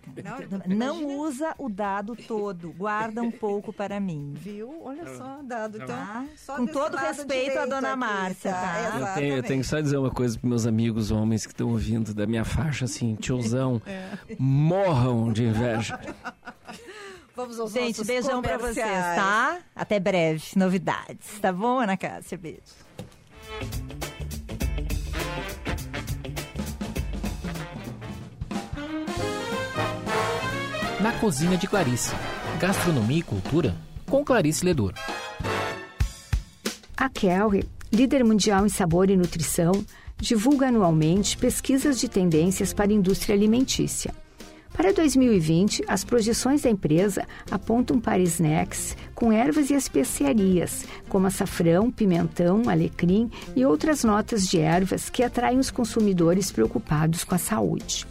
[0.68, 4.34] Não, não usa o dado todo, guarda um pouco para mim.
[4.36, 4.82] Viu?
[4.84, 5.78] Olha só, dado.
[5.78, 9.00] Então, ah, Com todo respeito à dona Márcia, tá?
[9.00, 11.52] Eu tenho, eu tenho que só dizer uma coisa para meus amigos os homens que
[11.52, 14.08] estão ouvindo da minha faixa, assim, tiozão, é.
[14.38, 16.00] morram de inveja.
[17.36, 19.60] Vamos aos Gente, beijão pra vocês, tá?
[19.76, 21.40] Até breve, novidades.
[21.42, 22.38] Tá bom, Ana Cássia?
[22.38, 22.60] Beijo.
[31.02, 32.14] Na Cozinha de Clarice.
[32.60, 34.94] Gastronomia e cultura com Clarice Ledor.
[36.98, 39.72] A Kelly, líder mundial em sabor e nutrição,
[40.20, 44.14] divulga anualmente pesquisas de tendências para a indústria alimentícia.
[44.74, 51.92] Para 2020, as projeções da empresa apontam para snacks com ervas e especiarias, como açafrão,
[51.92, 58.08] pimentão, alecrim e outras notas de ervas que atraem os consumidores preocupados com a saúde.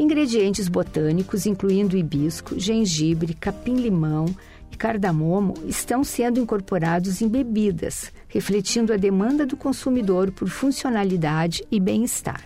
[0.00, 4.26] Ingredientes botânicos, incluindo hibisco, gengibre, capim-limão,
[4.80, 12.42] cardamomo estão sendo incorporados em bebidas, refletindo a demanda do consumidor por funcionalidade e bem-estar.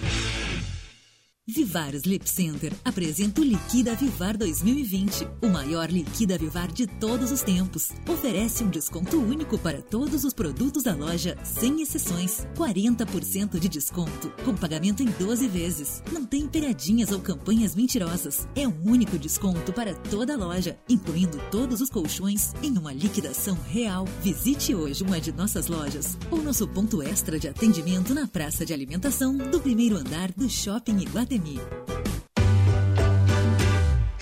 [1.46, 7.42] Vivar Sleep Center apresenta o Liquida Vivar 2020, o maior Liquida Vivar de todos os
[7.42, 7.90] tempos.
[8.08, 12.48] Oferece um desconto único para todos os produtos da loja, sem exceções.
[12.56, 16.02] 40% de desconto, com pagamento em 12 vezes.
[16.14, 18.48] Não tem pegadinhas ou campanhas mentirosas.
[18.56, 23.58] É um único desconto para toda a loja, incluindo todos os colchões, em uma liquidação
[23.68, 24.08] real.
[24.22, 28.74] Visite hoje uma de nossas lojas ou nosso ponto extra de atendimento na praça de
[28.74, 31.33] alimentação do primeiro andar do Shopping Iguatemi.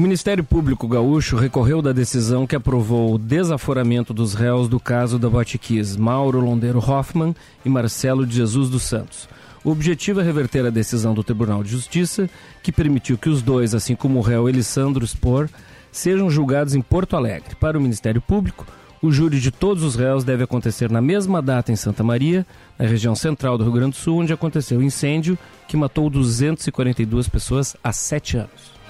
[0.00, 5.18] O Ministério Público Gaúcho recorreu da decisão que aprovou o desaforamento dos réus do caso
[5.18, 7.36] da Botiquis, Mauro Londeiro Hoffman
[7.66, 9.28] e Marcelo de Jesus dos Santos.
[9.62, 12.30] O objetivo é reverter a decisão do Tribunal de Justiça,
[12.62, 15.50] que permitiu que os dois, assim como o réu Elisandro Spor,
[15.92, 17.54] sejam julgados em Porto Alegre.
[17.56, 18.66] Para o Ministério Público,
[19.02, 22.46] o júri de todos os réus deve acontecer na mesma data em Santa Maria,
[22.78, 27.28] na região central do Rio Grande do Sul, onde aconteceu o incêndio que matou 242
[27.28, 28.80] pessoas há sete anos.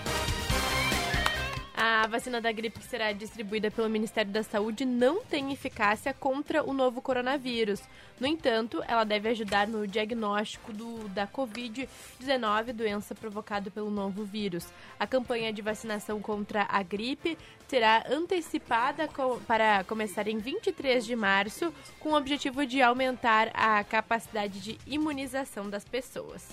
[2.02, 6.64] A vacina da gripe que será distribuída pelo Ministério da Saúde não tem eficácia contra
[6.64, 7.78] o novo coronavírus.
[8.18, 14.66] No entanto, ela deve ajudar no diagnóstico do, da Covid-19, doença provocada pelo novo vírus.
[14.98, 17.36] A campanha de vacinação contra a gripe
[17.68, 23.84] será antecipada co- para começar em 23 de março, com o objetivo de aumentar a
[23.84, 26.48] capacidade de imunização das pessoas.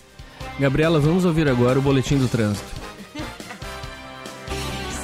[0.59, 2.96] Gabriela, vamos ouvir agora o boletim do trânsito.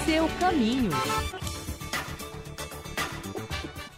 [0.05, 0.89] Seu caminho.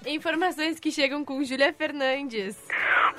[0.06, 2.56] Informações que chegam com Júlia Fernandes.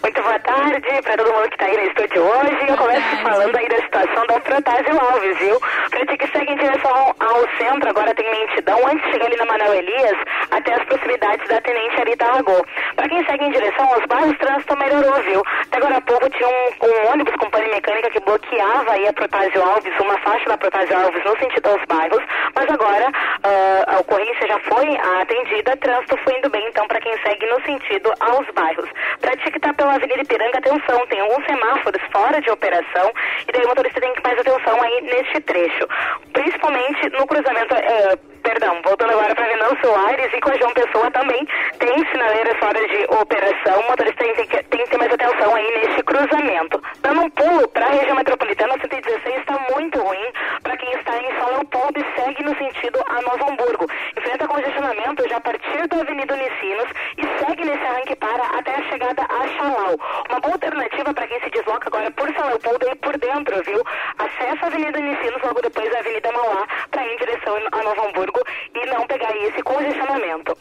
[0.03, 2.69] Muito boa tarde para todo mundo que está aí no estúdio hoje.
[2.69, 5.59] Eu começo falando aí da situação da Protásio Alves, viu?
[5.91, 9.37] Para ti que segue em direção ao centro, agora tem lentidão antes de chegar ali
[9.37, 10.17] na Manuel Elias,
[10.51, 12.65] até as proximidades da Tenente Arita Aragô.
[12.95, 16.49] Para quem segue em direção aos bairros, o trânsito melhorou, Até agora há pouco tinha
[16.49, 20.59] um, um ônibus com pane mecânica que bloqueava aí a Protásio Alves, uma faixa da
[20.59, 22.23] Protásio Alves no sentido aos bairros,
[22.55, 27.17] mas agora ah, a ocorrência já foi atendida, trânsito foi indo bem, então, para quem
[27.19, 28.89] segue no sentido aos bairros.
[29.21, 33.13] Para ti que está pela Avenida Ipiranga, atenção, tem alguns semáforos fora de operação,
[33.47, 35.87] e daí o motorista tem que mais atenção aí neste trecho.
[36.33, 41.11] Principalmente no cruzamento, eh, perdão, voltando agora para Venâncio Soares e com a João Pessoa
[41.11, 41.45] também
[41.81, 45.69] tem sinaleiras fora de operação, o motorista tem, que- tem que ter mais atenção aí
[45.81, 46.81] neste cruzamento.
[47.01, 50.33] Dando um pulo para a região metropolitana, a 116 está muito ruim
[50.63, 53.87] para quem está em São Leopoldo e segue no sentido a Novo Hamburgo.
[54.17, 58.83] Enfrenta congestionamento já a partir da Avenida Unicinos e segue nesse arranque para até a
[58.91, 59.97] chegada a Chalau.
[60.31, 63.83] Uma boa alternativa para quem se desloca agora por São Leopoldo e por dentro, viu?
[64.19, 68.03] Acessa a Avenida Unicinos logo depois da Avenida Mauá para ir em direção a Novo
[68.09, 68.36] Hamburgo
[68.75, 70.57] e não pegar aí esse congestionamento.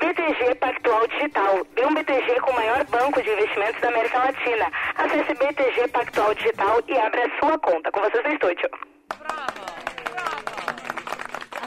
[0.00, 1.66] BTG Pactual Digital.
[1.76, 4.70] É um BTG com o maior banco de investimentos da América Latina.
[4.96, 7.90] Acesse BTG Pactual Digital e abra a sua conta.
[7.90, 8.70] Com vocês no estúdio.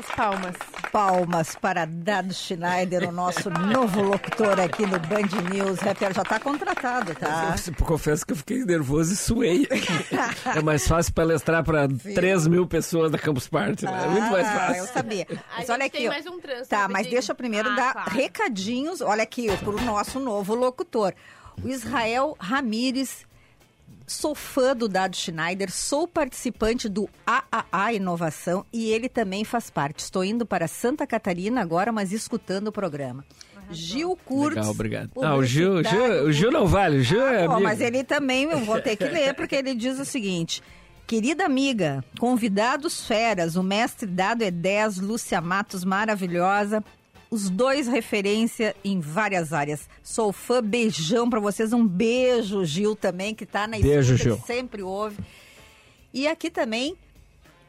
[0.01, 0.55] As palmas.
[0.91, 5.79] Palmas para Dado Schneider, o nosso novo locutor aqui no Band News.
[5.79, 7.53] Rapper já está contratado, tá?
[7.67, 9.67] Eu confesso que eu fiquei nervoso e suei.
[10.57, 13.85] é mais fácil palestrar para 3 mil pessoas da Campus Party.
[13.85, 14.03] né?
[14.03, 14.75] É muito mais Ah, fácil.
[14.83, 15.27] eu sabia.
[15.55, 15.97] Mas olha aqui.
[15.99, 18.09] tem mais um trânsito Tá, mas deixa eu primeiro Ah, dar claro.
[18.11, 19.01] recadinhos.
[19.01, 21.13] Olha aqui, para o nosso novo locutor.
[21.63, 23.23] O Israel Ramires.
[24.11, 29.99] Sou fã do Dado Schneider, sou participante do AAA Inovação e ele também faz parte.
[29.99, 33.23] Estou indo para Santa Catarina agora, mas escutando o programa.
[33.71, 34.57] Gil Kurtz.
[34.57, 35.11] Legal, obrigado.
[35.23, 37.61] Ah, o Gil, Gil, o Gil não vale, o Gil é Ó, amigo.
[37.63, 40.61] mas ele também, eu vou ter que ler, porque ele diz o seguinte.
[41.07, 46.83] Querida amiga, convidados feras, o mestre dado é 10, Lúcia Matos, maravilhosa.
[47.33, 49.89] Os dois referência em várias áreas.
[50.03, 51.71] Sou fã, beijão pra vocês.
[51.71, 54.45] Um beijo, Gil, também, que tá na Beijo, escuta, Gil.
[54.45, 55.17] sempre ouve.
[56.13, 56.93] E aqui também,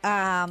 [0.03, 0.48] a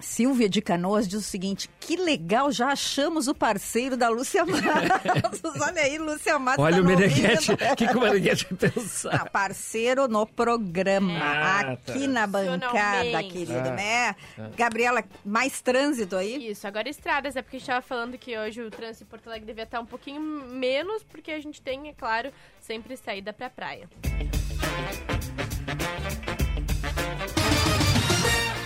[0.00, 5.40] Silvia de Canoas diz o seguinte: que legal, já achamos o parceiro da Lúcia Matos.
[5.60, 6.64] Olha aí, Lúcia Matos.
[6.64, 7.52] Olha tá o no Meneghete.
[7.52, 9.14] O que, que o Meneghete vai pensar?
[9.14, 12.08] Ah, parceiro no programa, Ah, aqui tá.
[12.08, 14.16] na bancada, querida, Ah, né?
[14.38, 14.50] ah.
[14.56, 16.50] Gabriela, mais trânsito aí?
[16.50, 19.26] Isso, agora estradas, é porque a gente tava falando que hoje o trânsito em Porto
[19.28, 22.30] Alegre devia estar um pouquinho menos, porque a gente tem, é claro,
[22.60, 23.88] sempre saída pra praia.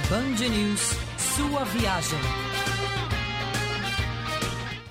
[0.08, 0.92] Band News,
[1.36, 2.18] sua viagem.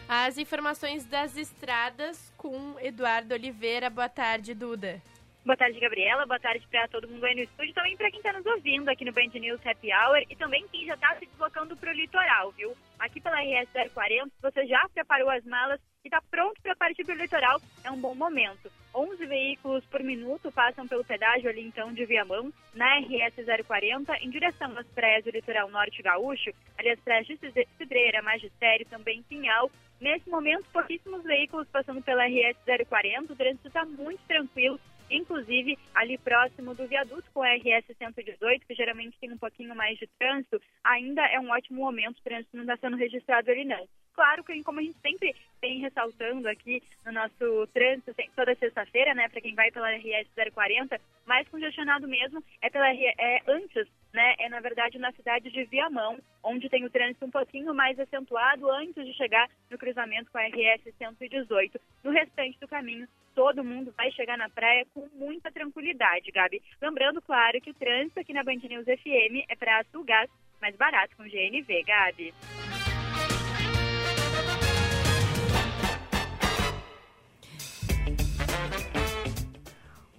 [0.07, 3.89] As informações das estradas com Eduardo Oliveira.
[3.89, 5.01] Boa tarde, Duda.
[5.45, 6.25] Boa tarde, Gabriela.
[6.25, 7.71] Boa tarde para todo mundo aí no estúdio.
[7.75, 10.23] Também para quem está nos ouvindo aqui no Band News Happy Hour.
[10.27, 12.75] E também quem já está se deslocando para o litoral, viu?
[12.97, 17.13] Aqui pela RS 040, você já preparou as malas e está pronto para partir para
[17.13, 18.71] o litoral, é um bom momento.
[18.95, 23.35] 11 veículos por minuto passam pelo pedágio ali então de Viamão, na RS
[23.67, 27.37] 040, em direção às praias do litoral norte gaúcho, ali as praias de
[27.77, 29.69] Cidreira, Magistério, também Pinhal.
[30.01, 34.79] Nesse momento, pouquíssimos veículos passando pela RS 040, o trânsito está muito tranquilo,
[35.09, 39.97] inclusive ali próximo do viaduto com a RS 118, que geralmente tem um pouquinho mais
[39.97, 43.87] de trânsito, ainda é um ótimo momento, o trânsito não está sendo registrado ali não.
[44.16, 49.28] Claro que, como a gente sempre tem ressaltando aqui no nosso trânsito, toda sexta-feira, né,
[49.28, 54.47] para quem vai pela RS 040, mais congestionado mesmo é pela é antes, né, é
[54.47, 59.05] na verdade na cidade de Viamão, onde tem o trânsito um pouquinho mais acentuado antes
[59.05, 61.80] de chegar no cruzamento com a RS 118.
[62.01, 66.61] No restante do caminho, todo mundo vai chegar na praia com muita tranquilidade, Gabi.
[66.82, 70.30] Lembrando, claro, que o trânsito aqui na Band News FM é para Gás,
[70.61, 72.34] mais barato com GNV, Gabi.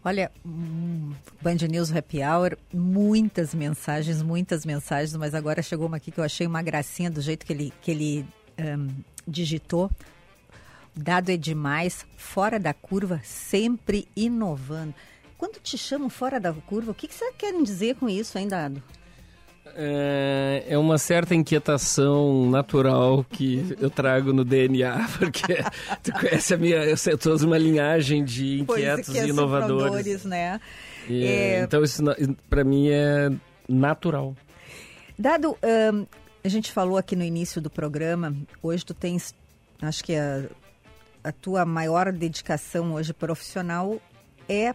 [0.07, 6.13] Olha, hum, Band News Happy Hour, muitas mensagens, muitas mensagens, mas agora chegou uma aqui
[6.13, 8.27] que eu achei uma gracinha do jeito que ele, que ele
[8.57, 8.87] um,
[9.27, 9.91] digitou.
[10.95, 14.95] Dado é demais, fora da curva, sempre inovando.
[15.37, 18.47] Quando te chamam fora da curva, o que, que você quer dizer com isso, hein,
[18.47, 18.81] Dado?
[19.75, 25.62] É, é uma certa inquietação natural que eu trago no DNA, porque
[26.03, 30.25] tu conhece a minha, eu sei, toda uma linhagem de inquietos é, e inovadores.
[30.25, 30.61] né?
[31.09, 31.62] E, é...
[31.62, 32.03] Então isso
[32.49, 33.31] para mim é
[33.69, 34.35] natural.
[35.19, 36.07] Dado, um,
[36.45, 39.35] a gente falou aqui no início do programa, hoje tu tens,
[39.83, 40.45] acho que a,
[41.25, 44.01] a tua maior dedicação hoje profissional
[44.49, 44.75] é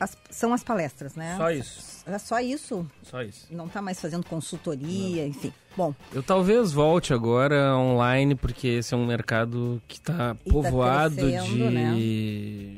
[0.00, 1.36] as, são as palestras, né?
[1.36, 2.02] Só isso.
[2.06, 2.86] É só isso?
[3.02, 3.46] Só isso.
[3.50, 5.28] Não está mais fazendo consultoria, Não.
[5.28, 5.52] enfim.
[5.76, 5.94] Bom.
[6.12, 11.42] Eu talvez volte agora online, porque esse é um mercado que está tá povoado tá
[11.42, 11.94] de né?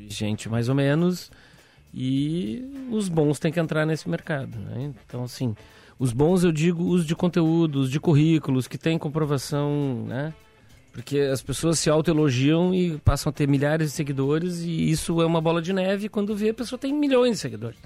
[0.09, 1.31] gente mais ou menos.
[1.93, 4.57] E os bons têm que entrar nesse mercado.
[4.57, 4.93] Né?
[5.05, 5.55] Então, assim,
[5.97, 10.33] os bons eu digo os de conteúdos, de currículos, que têm comprovação, né?
[10.93, 15.25] Porque as pessoas se autoelogiam e passam a ter milhares de seguidores e isso é
[15.25, 17.79] uma bola de neve quando vê a pessoa tem milhões de seguidores.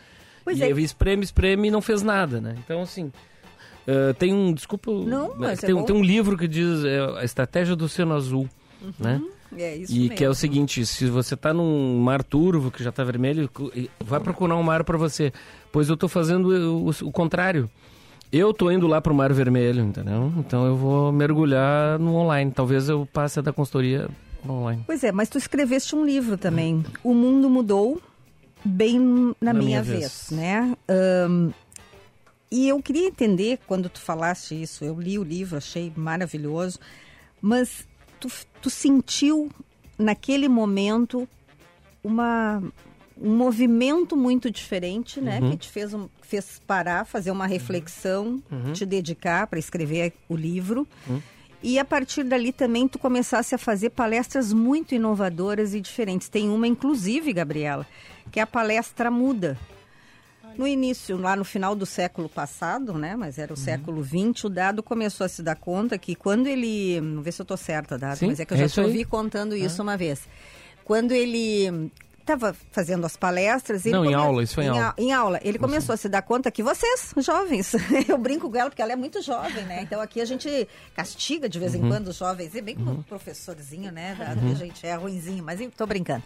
[0.43, 0.70] Pois e é.
[0.82, 2.55] espreme, espreme e não fez nada, né?
[2.64, 6.84] Então, assim, uh, tem um, desculpa, não, mas tem, é tem um livro que diz
[6.84, 8.49] é, a estratégia do Oceano Azul,
[8.82, 8.91] uhum.
[8.99, 9.22] né?
[9.58, 10.16] É isso e mesmo.
[10.16, 13.49] que é o seguinte, se você está num mar turvo que já está vermelho,
[14.03, 15.32] vai procurar um mar para você.
[15.72, 17.70] Pois eu estou fazendo o, o, o contrário.
[18.32, 20.34] Eu tô indo lá pro Mar Vermelho, entendeu?
[20.38, 22.52] Então eu vou mergulhar no online.
[22.52, 24.10] Talvez eu passe da consultoria
[24.48, 24.84] online.
[24.86, 26.84] Pois é, mas tu escreveste um livro também.
[27.04, 28.02] O mundo mudou
[28.64, 30.32] bem na, na minha, minha, vez, vez.
[30.32, 30.76] né?
[31.30, 31.52] Um,
[32.52, 34.84] e eu queria entender quando tu falaste isso.
[34.84, 36.80] Eu li o livro, achei maravilhoso,
[37.42, 37.88] mas
[38.20, 38.30] tu,
[38.62, 39.50] tu sentiu
[39.98, 41.28] naquele momento
[42.04, 42.62] uma
[43.22, 45.39] um movimento muito diferente, né?
[45.39, 45.51] Uhum.
[45.51, 48.74] Que te fez, um, fez parar, fazer uma reflexão, uhum.
[48.74, 50.88] te dedicar para escrever o livro.
[51.07, 51.22] Uhum.
[51.61, 56.30] E a partir dali também tu começasse a fazer palestras muito inovadoras e diferentes.
[56.30, 57.86] Tem uma, inclusive, Gabriela,
[58.32, 59.57] que é a palestra muda.
[60.55, 63.15] No início, lá no final do século passado, né?
[63.15, 63.63] Mas era o uhum.
[63.63, 66.99] século XX, o Dado começou a se dar conta que quando ele.
[66.99, 68.80] Não ver se eu estou certa, Dado, Sim, mas é que eu é já te
[68.80, 70.28] ouvi contando isso uma vez.
[70.84, 71.91] Quando ele
[72.34, 73.86] estava fazendo as palestras.
[73.86, 74.12] Não, come...
[74.12, 74.94] em aula, isso foi em, em aula.
[74.98, 75.40] Em aula.
[75.44, 77.74] Ele começou a se dar conta que vocês, jovens,
[78.08, 79.82] eu brinco com ela porque ela é muito jovem, né?
[79.82, 81.90] Então aqui a gente castiga de vez em uhum.
[81.90, 83.04] quando os jovens, e bem como uhum.
[83.04, 84.16] professorzinho, né?
[84.16, 84.52] Da, uhum.
[84.52, 86.24] A gente é ruinzinho, mas estou brincando.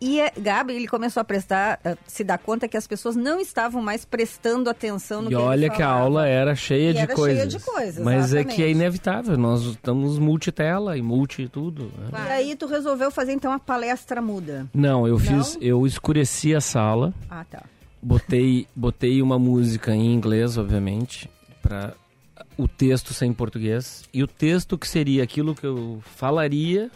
[0.00, 3.82] E Gabi, ele começou a prestar, a se dar conta que as pessoas não estavam
[3.82, 7.36] mais prestando atenção no e que olha que a aula era cheia, de, era coisas.
[7.36, 8.04] cheia de coisas.
[8.04, 8.52] Mas exatamente.
[8.52, 11.92] é que é inevitável, nós estamos multitela e multi tudo.
[11.98, 12.10] Né?
[12.12, 14.68] E aí tu resolveu fazer então a palestra muda?
[14.72, 15.20] Não, eu não?
[15.20, 17.12] fiz, eu escureci a sala.
[17.28, 17.64] Ah, tá.
[18.00, 21.28] Botei, botei uma música em inglês, obviamente,
[21.60, 21.92] para
[22.56, 24.04] o texto ser em português.
[24.12, 26.88] E o texto que seria aquilo que eu falaria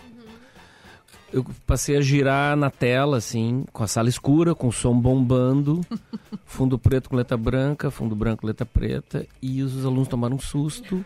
[1.33, 5.81] eu passei a girar na tela, assim, com a sala escura, com o som bombando,
[6.45, 10.41] fundo preto com letra branca, fundo branco com letra preta, e os alunos tomaram um
[10.41, 11.05] susto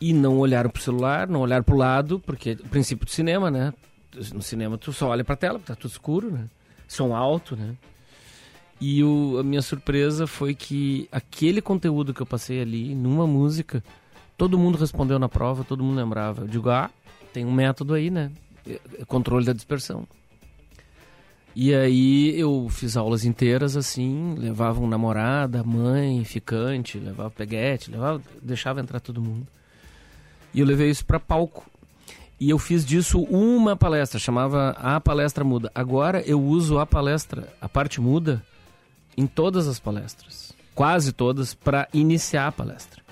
[0.00, 3.72] e não olharam pro celular, não olharam pro lado, porque o princípio do cinema, né?
[4.32, 6.46] No cinema tu só olha pra tela, porque tá tudo escuro, né?
[6.86, 7.74] Som alto, né?
[8.80, 13.82] E o, a minha surpresa foi que aquele conteúdo que eu passei ali, numa música,
[14.36, 16.42] todo mundo respondeu na prova, todo mundo lembrava.
[16.42, 16.88] Eu digo, ah,
[17.32, 18.30] tem um método aí, né?
[18.68, 20.06] É, controle da dispersão.
[21.54, 28.22] E aí eu fiz aulas inteiras assim, levava um namorada, mãe, ficante, levava peguete, levava,
[28.40, 29.46] deixava entrar todo mundo.
[30.54, 31.68] E eu levei isso para palco.
[32.40, 35.72] E eu fiz disso uma palestra, chamava A Palestra Muda.
[35.74, 38.44] Agora eu uso a palestra, a parte muda,
[39.16, 40.52] em todas as palestras.
[40.76, 43.07] Quase todas, para iniciar a palestra.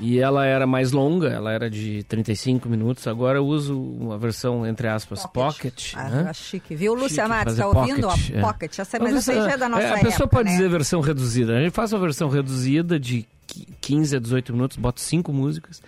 [0.00, 3.06] E ela era mais longa, ela era de 35 minutos.
[3.08, 5.92] Agora eu uso uma versão, entre aspas, pocket.
[5.96, 6.32] Ah, né?
[6.32, 6.76] chique.
[6.76, 7.44] Viu, Lúcia Chique Matos?
[7.56, 8.00] fazer Tá ouvindo?
[8.08, 8.40] pocket, ó, é.
[8.40, 8.78] pocket.
[8.78, 10.56] Essa, mas essa aí já é da nossa É, A época, pessoa pode né?
[10.56, 11.56] dizer versão reduzida.
[11.56, 15.82] A gente faz uma versão reduzida de qui- 15 a 18 minutos, boto cinco músicas.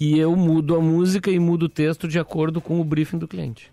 [0.00, 3.28] E eu mudo a música e mudo o texto de acordo com o briefing do
[3.28, 3.70] cliente.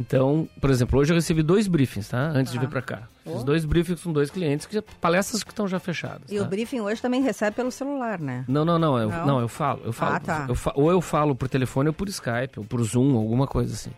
[0.00, 2.28] Então, por exemplo, hoje eu recebi dois briefings, tá?
[2.34, 3.02] Antes de vir pra cá.
[3.24, 3.44] Fiz Oh.
[3.44, 6.30] dois briefings com dois clientes, que palestras que estão já fechadas.
[6.30, 6.42] E tá?
[6.42, 8.44] o briefing hoje também recebe pelo celular, né?
[8.46, 8.98] Não, não, não.
[8.98, 9.26] Eu, Não?
[9.26, 9.40] não?
[9.40, 9.80] eu falo.
[9.84, 10.46] Eu falo Ah, tá.
[10.48, 13.72] eu fa- ou eu falo por telefone ou por Skype, ou por Zoom, alguma coisa
[13.74, 13.90] assim.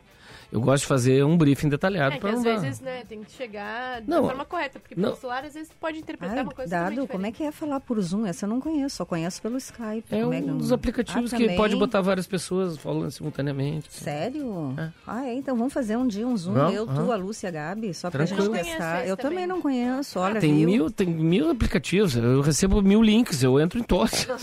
[0.51, 3.03] Eu gosto de fazer um briefing detalhado É que para às não dar- vezes, né,
[3.07, 5.11] tem que chegar Não, da forma correta, porque não.
[5.11, 7.81] pelo celular às vezes pode interpretar Ai, uma coisa dado, como é que é falar
[7.81, 8.25] por Zoom?
[8.25, 10.05] Essa eu não conheço, só conheço pelo Skype.
[10.11, 11.57] É Como um que eu- dos aplicativos Ah, que também?
[11.57, 13.93] pode botar várias pessoas falando simultaneamente.
[13.93, 14.75] Sério?
[15.07, 15.35] Ah, é?
[15.35, 17.13] Então vamos fazer um dia um Zoom, Vamos, eu, tu, aham.
[17.13, 18.55] a Lúcia e a Gabi, só pra Tranquilo.
[18.55, 19.07] gente Não testar.
[19.07, 20.67] Eu também não conheço, olha, Ah, tem viu?
[20.67, 22.17] mil, tem mil aplicativos.
[22.17, 24.27] Eu recebo mil links, eu entro em todos.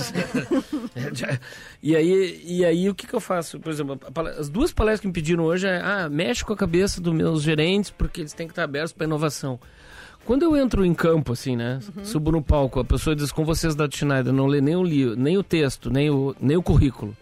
[1.86, 3.60] E aí, e aí o que, que eu faço?
[3.60, 4.00] Por exemplo,
[4.40, 7.44] as duas palestras que me pediram hoje é, ah, mexe com a cabeça dos meus
[7.44, 9.60] gerentes porque eles têm que estar abertos para inovação.
[10.26, 11.80] Quando eu entro em campo, assim, né?
[12.04, 15.16] Subo no palco, a pessoa diz com vocês da Schneider, não lê nem o livro,
[15.16, 17.16] nem o texto, nem o, nem o currículo.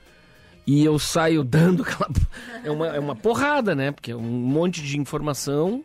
[0.66, 2.10] E eu saio dando aquela.
[2.64, 3.92] É uma, é uma porrada, né?
[3.92, 5.84] Porque é um monte de informação,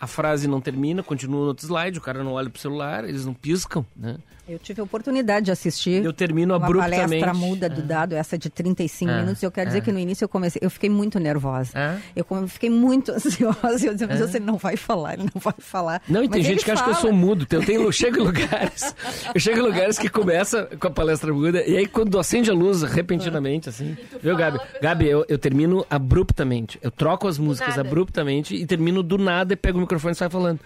[0.00, 3.24] a frase não termina, continua no outro slide, o cara não olha pro celular, eles
[3.24, 4.16] não piscam, né?
[4.48, 7.20] Eu tive a oportunidade de assistir Eu termino uma abruptamente.
[7.20, 9.42] palestra muda do dado, essa de 35 É, minutos.
[9.42, 9.82] Eu quero dizer é.
[9.82, 11.70] que no início eu comecei, eu fiquei muito nervosa.
[11.78, 11.98] É?
[12.16, 13.86] Eu fiquei muito ansiosa.
[13.86, 14.26] Eu dizia, mas É.
[14.26, 16.00] você não vai falar, ele não vai falar.
[16.08, 17.06] Não, e Mas tem gente que acha que eu fala.
[17.08, 17.46] sou mudo.
[17.50, 18.94] Eu, tenho, eu chego em lugares.
[19.34, 21.62] Eu chego em lugares que começa com a palestra muda.
[21.66, 23.96] E aí, quando acende a luz repentinamente, assim.
[24.22, 24.58] Viu, Gabi?
[24.80, 26.78] Gabi, eu, eu termino abruptamente.
[26.82, 30.30] Eu troco as músicas abruptamente e termino do nada e pego o microfone e sai
[30.30, 30.58] falando.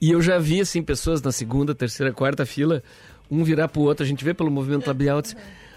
[0.00, 2.82] E eu já vi, assim, pessoas na segunda, terceira, quarta fila,
[3.30, 5.36] um virar pro outro, a gente vê pelo movimento labial, diz,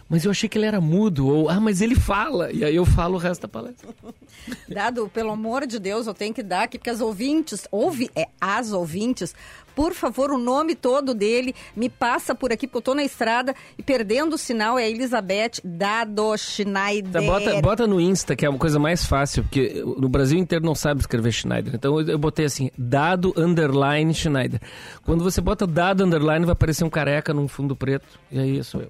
[0.09, 2.51] mas eu achei que ele era mudo, ou, ah, mas ele fala.
[2.51, 3.89] E aí eu falo o resto da palestra.
[4.67, 8.27] Dado, pelo amor de Deus, eu tenho que dar aqui, porque as ouvintes, ouve, é
[8.41, 9.33] as ouvintes,
[9.75, 13.55] por favor, o nome todo dele, me passa por aqui, porque eu tô na estrada
[13.77, 17.11] e perdendo o sinal, é a Elizabeth Dado Schneider.
[17.11, 20.65] Tá, bota, bota no Insta, que é uma coisa mais fácil, porque no Brasil inteiro
[20.65, 21.75] não sabe escrever Schneider.
[21.75, 24.59] Então eu eu botei assim, dado underline Schneider.
[25.05, 28.07] Quando você bota dado underline, vai aparecer um careca num fundo preto.
[28.31, 28.89] E aí sou eu.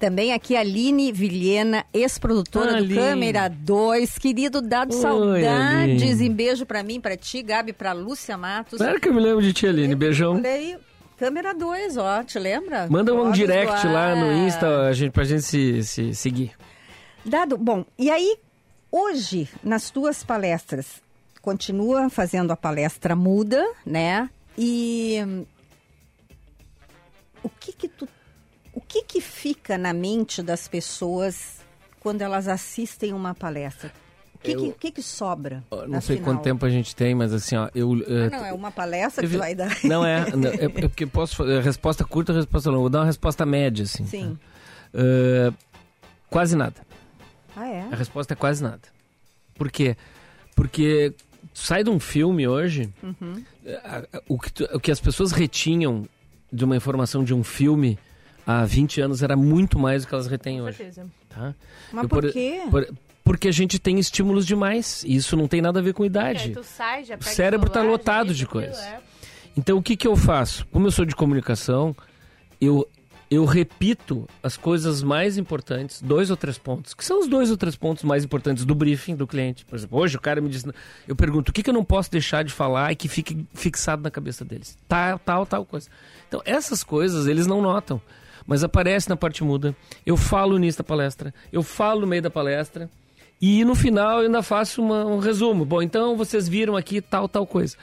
[0.00, 2.94] Também aqui a Aline Vilhena, ex-produtora Ah, do.
[2.94, 4.16] Câmera 2.
[4.16, 6.02] Querido, dado Oi, saudades.
[6.02, 6.24] Aline.
[6.24, 8.78] E beijo pra mim, pra ti, Gabi, pra Lúcia Matos.
[8.78, 9.94] Claro que eu me lembro de ti, Aline.
[9.94, 10.40] Beijão.
[10.42, 10.78] Aí,
[11.18, 12.88] Câmera 2, ó, te lembra?
[12.88, 14.36] Manda um Fotos direct lá no ar.
[14.48, 16.52] Insta a gente, pra gente se, se seguir.
[17.22, 18.38] Dado, bom, e aí,
[18.90, 21.02] hoje, nas tuas palestras,
[21.42, 24.30] continua fazendo a palestra muda, né?
[24.56, 25.44] E hum,
[27.42, 28.08] o que que tu,
[28.92, 31.58] que que fica na mente das pessoas
[32.00, 33.92] quando elas assistem uma palestra?
[34.34, 35.62] O que, Eu- que, que que sobra?
[35.86, 36.32] Não sei final?
[36.32, 37.94] quanto tempo a gente tem, mas assim, ó, eu...
[38.06, 39.76] eh, Ah, não, é uma palestra que teve- tu vai dar.
[39.84, 42.80] Não é, não, é, é porque posso fazer resposta curta, resposta longa.
[42.80, 44.06] Vou dar uma resposta média, assim.
[44.06, 44.38] Sim.
[44.94, 45.52] Eh,
[46.30, 46.76] quase nada.
[47.54, 47.82] Ah, é?
[47.92, 48.80] A resposta é quase nada.
[49.54, 49.94] Por quê?
[50.56, 51.12] Porque
[51.52, 53.44] sai de um filme hoje, Uhum.
[53.84, 56.06] a- a- o, que tu- o que as pessoas retinham
[56.52, 57.98] de uma informação de um filme
[58.58, 60.76] há 20 anos era muito mais do que elas retêm Com hoje.
[60.78, 61.06] certeza.
[61.28, 61.54] Tá?
[61.92, 62.60] Mas Eu, por quê?
[62.70, 62.88] por-
[63.22, 65.04] porque a gente tem estímulos demais.
[65.04, 66.52] E isso não tem nada a ver com idade.
[66.64, 68.78] sai, O cérebro está lotado de coisas.
[68.78, 68.98] é.
[69.56, 70.66] Então o que, que eu faço?
[70.72, 71.94] Como eu sou de comunicação,
[72.60, 72.88] eu,
[73.30, 77.56] eu repito as coisas mais importantes, dois ou três pontos, que são os dois ou
[77.56, 79.64] três pontos mais importantes do briefing do cliente.
[79.64, 80.64] Por exemplo, hoje o cara me diz,
[81.06, 84.02] eu pergunto o que, que eu não posso deixar de falar e que fique fixado
[84.02, 84.76] na cabeça deles.
[84.88, 85.88] Tal, tal, tal coisa.
[86.26, 88.00] Então essas coisas eles não notam,
[88.50, 89.74] mas aparece na parte muda.
[90.04, 92.90] Eu falo nisso da palestra, eu falo no meio da palestra.
[93.40, 95.64] E no final eu ainda faço uma- um resumo.
[95.64, 97.76] Bom, então vocês viram aqui tal, tal coisa.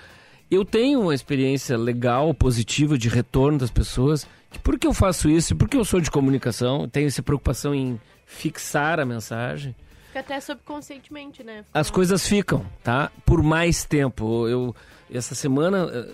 [0.52, 4.28] Eu tenho uma experiência legal, positiva de retorno das pessoas.
[4.52, 5.56] Que por que eu faço isso?
[5.56, 9.74] Porque eu sou de comunicação, tenho essa preocupação em fixar a mensagem.
[10.08, 11.64] Fica até subconscientemente, né?
[11.74, 13.10] As coisas ficam, tá?
[13.26, 14.48] Por mais tempo.
[14.48, 14.76] Eu
[15.12, 16.10] essa semana, eh,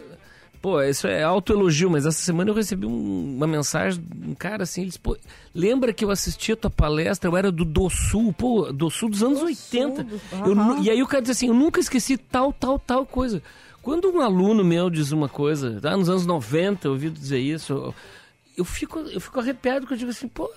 [0.64, 4.64] pô, isso é autoelogio, mas essa semana eu recebi um- uma mensagem, de um cara
[4.64, 5.18] assim, eles, pô,
[5.54, 9.10] lembra que eu assisti a tua palestra, eu era do Do Sul, pô, Do Sul
[9.10, 10.08] dos anos 80.
[10.46, 13.44] Eu nu- e aí o cara diz assim, eu nunca esqueci tal, tal, tal coisa.
[13.82, 17.74] Quando um aluno meu diz uma coisa, tá, nos anos 90 eu ouvi dizer isso,
[17.74, 17.96] eu,
[18.60, 20.50] eu fico, eu fico arrepiado porque eu digo assim, pô,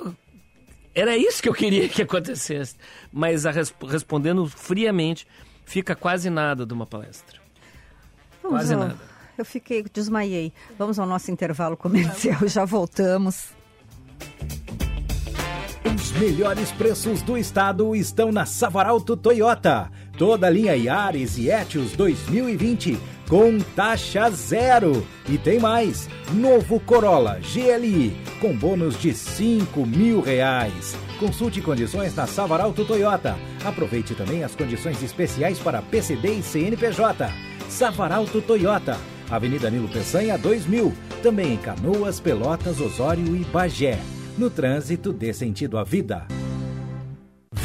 [0.94, 2.76] Era isso que eu queria que acontecesse.
[3.12, 5.26] Mas a res- respondendo friamente,
[5.64, 7.38] fica quase nada de uma palestra.
[8.42, 9.15] Vamos Quase ao- nada.
[9.36, 10.52] Eu fiquei, desmaiei.
[10.78, 13.48] Vamos ao nosso intervalo comercial, já voltamos.
[15.84, 19.90] Os melhores preços do estado estão na Savaralto Toyota.
[20.16, 25.06] Toda a linha Yaris e Etios 2020 com taxa zero.
[25.28, 30.96] E tem mais, novo Corolla GLI com bônus de 5 mil reais.
[31.18, 33.36] Consulte condições na Savaralto Toyota.
[33.64, 37.30] Aproveite também as condições especiais para PCD e CNPJ.
[37.68, 38.96] Savaralto Toyota,
[39.30, 43.98] Avenida Nilo Peçanha 2000, também em Canoas, Pelotas, Osório e Bagé.
[44.38, 46.26] No trânsito, dê sentido à vida.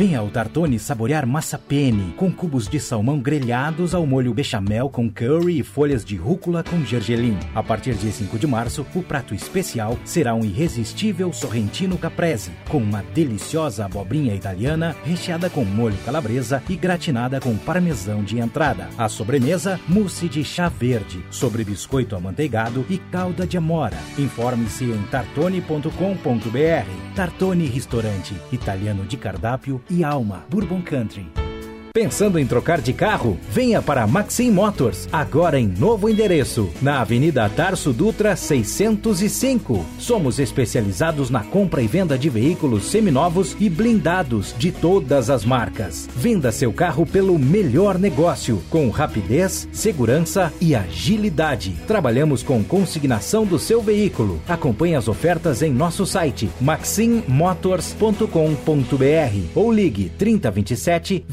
[0.01, 5.07] Venha ao Tartone saborear massa penne, com cubos de salmão grelhados ao molho bechamel com
[5.07, 7.37] curry e folhas de rúcula com gergelim.
[7.53, 12.79] A partir de 5 de março, o prato especial será um irresistível sorrentino caprese, com
[12.79, 18.89] uma deliciosa abobrinha italiana recheada com molho calabresa e gratinada com parmesão de entrada.
[18.97, 23.99] A sobremesa, mousse de chá verde, sobre biscoito amanteigado e calda de amora.
[24.17, 25.91] Informe-se em tartone.com.br.
[27.15, 31.50] Tartone Restaurante, italiano de cardápio e alma, Bourbon Country.
[31.93, 33.37] Pensando em trocar de carro?
[33.49, 39.85] Venha para Maxim Motors, agora em novo endereço, na Avenida Tarso Dutra 605.
[39.99, 46.07] Somos especializados na compra e venda de veículos seminovos e blindados de todas as marcas.
[46.15, 51.75] Venda seu carro pelo melhor negócio, com rapidez, segurança e agilidade.
[51.85, 54.41] Trabalhamos com consignação do seu veículo.
[54.47, 58.29] Acompanhe as ofertas em nosso site maximmotors.com.br
[59.53, 61.25] ou ligue 3027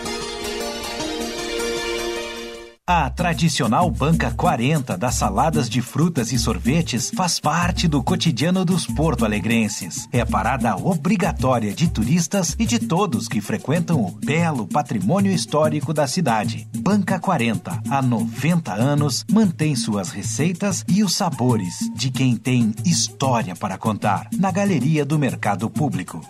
[2.87, 8.85] A tradicional banca 40 das saladas de frutas e sorvetes faz parte do cotidiano dos
[8.85, 10.07] porto-alegrenses.
[10.11, 16.05] É parada obrigatória de turistas e de todos que frequentam o belo patrimônio histórico da
[16.05, 16.67] cidade.
[16.77, 23.55] Banca 40, há 90 anos, mantém suas receitas e os sabores de quem tem história
[23.55, 26.21] para contar na galeria do Mercado Público.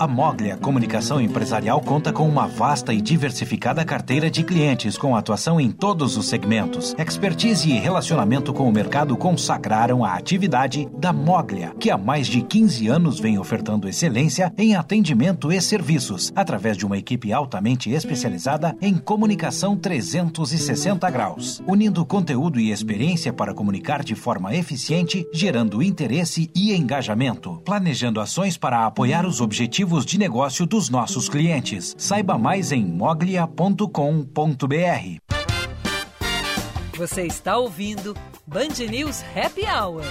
[0.00, 5.60] A Moglia Comunicação Empresarial conta com uma vasta e diversificada carteira de clientes com atuação
[5.60, 6.94] em todos os segmentos.
[6.96, 12.42] Expertise e relacionamento com o mercado consagraram a atividade da Moglia, que há mais de
[12.42, 18.76] 15 anos vem ofertando excelência em atendimento e serviços, através de uma equipe altamente especializada
[18.80, 26.48] em comunicação 360 graus, unindo conteúdo e experiência para comunicar de forma eficiente, gerando interesse
[26.54, 31.94] e engajamento, planejando ações para apoiar os objetivos de negócio dos nossos clientes.
[31.98, 33.86] Saiba mais em moglia.com.br.
[36.96, 38.14] Você está ouvindo
[38.46, 40.02] Band News Happy Hour.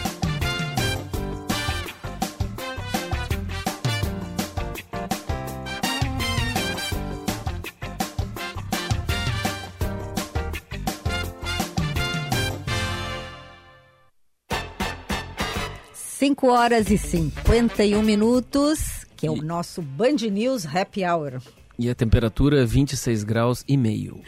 [15.93, 21.41] Cinco horas e 51 minutos, que é o nosso Band News Happy Hour.
[21.79, 24.19] E a temperatura 26 graus e meio.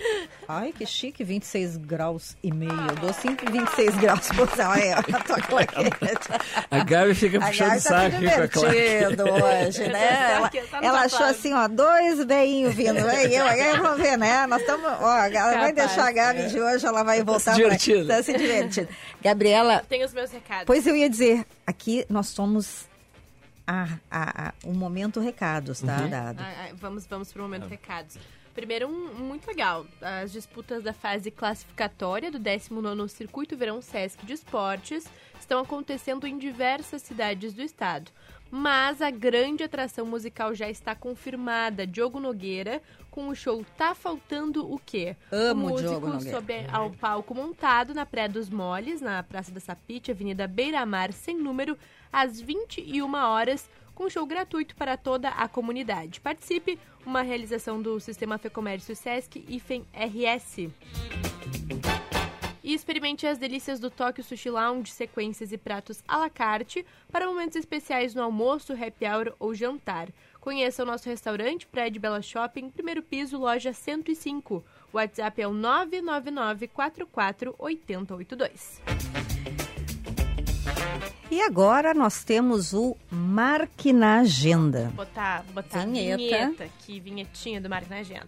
[0.47, 2.71] Ai, que chique, 26 graus e meio.
[2.71, 6.29] Eu dou sempre 26 graus por olha, a tua claquete.
[6.69, 9.21] A Gabi fica puxando tá saco se aqui com a claquete.
[9.21, 10.31] hoje, né?
[10.33, 11.23] Ela, Tá ela sofá.
[11.23, 12.97] achou assim, ó, dois veinhos vindo.
[13.07, 14.45] Aí eu, aí vamos ver, né?
[14.45, 17.75] Nós estamos, ó, ela vai deixar a Gabi de hoje, ela vai voltar se pra...
[17.75, 18.07] divertindo.
[18.07, 18.87] Tá se divertindo.
[19.23, 20.65] Gabriela, Tem os meus recados.
[20.65, 22.87] pois eu ia dizer, aqui nós somos
[23.69, 26.09] a, a, a, um momento recados, tá, Uhum.
[26.09, 26.41] Dado?
[26.41, 28.17] Ah, ah, vamos, vamos pro momento recados.
[28.55, 29.85] Primeiro, um, muito legal.
[30.01, 35.05] As disputas da fase classificatória do 19º Circuito Verão Sesc de Esportes
[35.39, 38.11] estão acontecendo em diversas cidades do estado.
[38.51, 41.85] Mas a grande atração musical já está confirmada.
[41.85, 45.15] Diogo Nogueira, com o show Tá Faltando o Quê?
[45.31, 46.35] Amo o o músico Diogo Nogueira.
[46.35, 51.13] sob ao palco montado na Praia dos Moles, na Praça da Sapite, Avenida Beira Mar,
[51.13, 51.77] sem número,
[52.11, 56.21] às 21 horas, com show gratuito para toda a comunidade.
[56.21, 60.69] Participe, uma realização do Sistema Fê Comércio Sesc e FEM RS.
[62.63, 67.25] E experimente as delícias do Tóquio Sushi Lounge, sequências e pratos à la carte para
[67.25, 70.09] momentos especiais no almoço, happy hour ou jantar.
[70.39, 74.63] Conheça o nosso restaurante, Prédio Bela Shopping, primeiro piso, loja 105.
[74.93, 78.81] O WhatsApp é o 999 44 8082.
[81.31, 84.91] E agora nós temos o Marque na Agenda.
[84.95, 86.17] Botar, botar Vinheta.
[86.17, 88.27] vinheta aqui, vinhetinha do Marco na Agenda.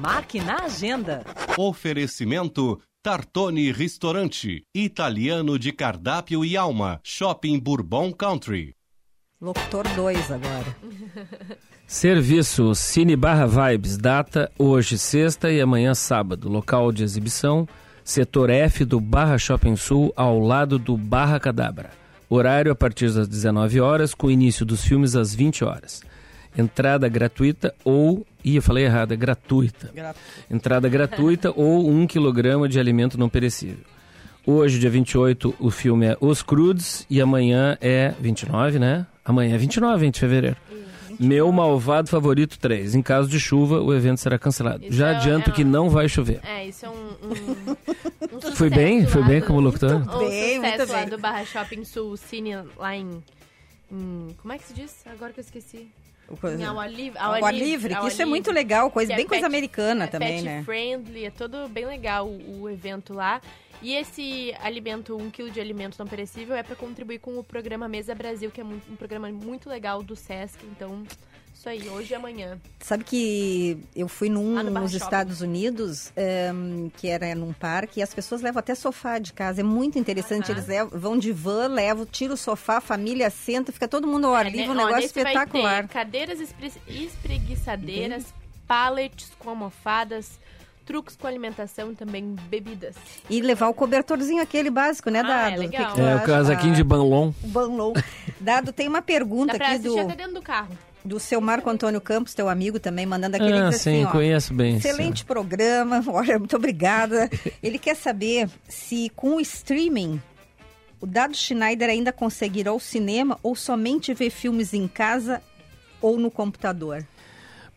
[0.00, 1.24] Marque na agenda.
[1.56, 8.74] Oferecimento Tartone Ristorante, italiano de cardápio e alma, Shopping Bourbon Country.
[9.40, 10.76] Locutor 2 agora.
[11.86, 16.48] Serviço Cine Barra Vibes, data hoje sexta e amanhã sábado.
[16.48, 17.66] Local de exibição,
[18.08, 21.90] setor F do Barra Shopping Sul, ao lado do Barra Cadabra.
[22.26, 26.02] Horário a partir das 19 horas, com início dos filmes às 20 horas.
[26.56, 28.26] Entrada gratuita ou...
[28.42, 29.92] Ih, eu falei errado, é gratuita.
[30.50, 33.84] Entrada gratuita ou 1 kg de alimento não perecível.
[34.46, 39.06] Hoje, dia 28, o filme é Os Crudes e amanhã é 29, né?
[39.22, 40.56] Amanhã é 29 hein, de fevereiro.
[41.18, 42.94] Meu Malvado Favorito 3.
[42.94, 44.84] Em caso de chuva, o evento será cancelado.
[44.84, 46.40] Isso Já é- adianto é que não vai chover.
[46.44, 46.94] É, isso é um.
[46.94, 49.04] um, um Foi bem?
[49.04, 49.94] lá bem como locutor?
[49.96, 51.08] Um Bem, muito sucesso lá bem.
[51.08, 53.22] do Barra Shopping Sul Cine lá em.
[53.90, 54.94] em- como é que se diz?
[55.06, 55.88] Agora que eu esqueci.
[56.58, 57.18] Em ao ar livre.
[57.18, 60.04] Ao ar livre, que ao isso é muito legal, coisa- é bem coisa pet- americana
[60.04, 60.62] é também, pet né?
[60.62, 63.40] friendly, é todo bem legal o, o evento lá.
[63.80, 67.88] E esse alimento, um quilo de alimento não perecível, é para contribuir com o programa
[67.88, 70.58] Mesa Brasil, que é um programa muito legal do Sesc.
[70.66, 71.04] Então,
[71.54, 72.58] isso aí, hoje e amanhã.
[72.80, 75.04] Sabe que eu fui num Lá no nos Shopping.
[75.04, 79.60] Estados Unidos, ehm, que era num parque, e as pessoas levam até sofá de casa.
[79.60, 80.50] É muito interessante.
[80.50, 84.26] Eles levam- vão de van, levam, tira o sofá, a família senta, fica todo mundo
[84.26, 84.72] ao ar É, livre, né?
[84.72, 85.86] um negócio espetacular.
[85.88, 88.24] cadeiras espre- espreguiçadeiras,
[88.66, 90.38] pallets com almofadas,
[90.88, 92.96] truques com alimentação e também bebidas.
[93.28, 95.52] E levar o cobertorzinho aquele básico, né, Ah, Dado?
[95.52, 95.88] é legal.
[95.90, 97.30] que que É, o casaquinho de banlon.
[97.44, 97.92] Banlon.
[98.40, 100.70] Dado, tem uma pergunta Dá pra aqui do, até dentro do carro.
[101.04, 104.54] do seu Marco Antônio Campos, teu amigo também, mandando aquele Ah, assim, sim, ó, conheço
[104.54, 104.76] bem.
[104.78, 107.28] Excelente programa, olha, muito obrigada.
[107.62, 110.18] Ele quer saber se com o streaming
[111.00, 115.42] o Dado Schneider ainda conseguirá o cinema ou somente ver filmes em casa
[116.00, 117.04] ou no computador.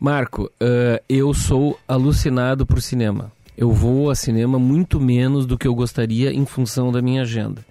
[0.04, 3.32] Marco, eh, eu sou alucinado por cinema.
[3.56, 7.64] Eu vou a cinema muito menos do que eu gostaria em função da minha agenda.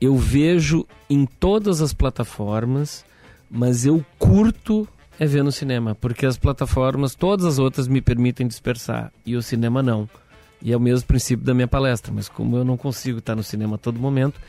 [0.00, 3.04] Eu vejo em todas as plataformas,
[3.50, 4.88] mas eu curto
[5.20, 9.42] é ver no cinema, porque as plataformas, todas as outras me permitem dispersar e o
[9.42, 10.08] cinema não.
[10.62, 13.42] E é o mesmo princípio da minha palestra, mas como eu não consigo estar no
[13.42, 14.40] cinema a todo momento,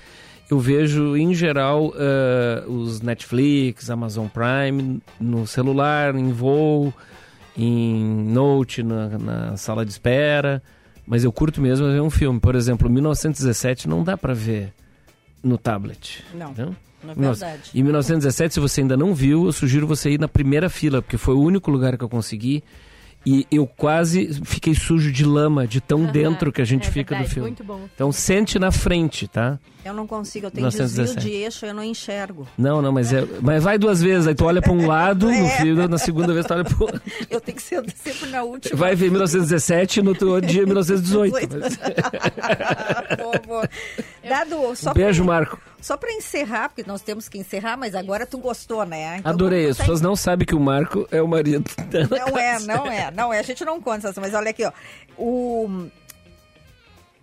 [0.50, 6.94] eu vejo em geral eh, os Netflix, Amazon Prime no celular, em voo,
[7.58, 10.62] em note, na, na sala de espera.
[11.06, 12.40] Mas eu curto mesmo ver um filme.
[12.40, 14.74] Por exemplo, 1917 não dá pra ver
[15.44, 16.24] no tablet.
[16.34, 16.76] Não, entendeu?
[17.04, 17.70] na verdade.
[17.74, 21.18] Em 1917, se você ainda não viu, eu sugiro você ir na primeira fila, porque
[21.18, 22.64] foi o único lugar que eu consegui.
[23.26, 27.16] E eu quase fiquei sujo de lama, de tão dentro que a gente É fica
[27.16, 27.50] verdade, do filme.
[27.50, 27.82] muito bom.
[27.94, 29.60] Então, sente na frente, tá?
[29.84, 31.26] Eu não consigo, eu tenho desvio 1917.
[31.26, 32.46] de eixo, eu não enxergo.
[32.58, 33.24] Não, não, mas é.
[33.42, 35.58] Mas vai duas vezes, aí tu olha pra um lado, no É.
[35.58, 37.02] filme, na segunda vez tu olha pro outro.
[37.30, 38.76] Eu tenho que ser sempre na última.
[38.78, 41.48] Vai ver 1917 no outro dia 1918.
[43.18, 43.70] Boa, boa.
[44.28, 45.60] Dado, só Um beijo, pra, Marco.
[45.82, 49.18] Só para encerrar, porque nós temos que encerrar, mas agora tu gostou, né?
[49.18, 49.70] Então, Adorei.
[49.70, 51.64] As pessoas não sabem que o Marco é o marido
[52.10, 53.40] Não é, não é, não é.
[53.40, 54.72] A gente não conta essas, mas olha aqui, ó.
[55.18, 55.88] O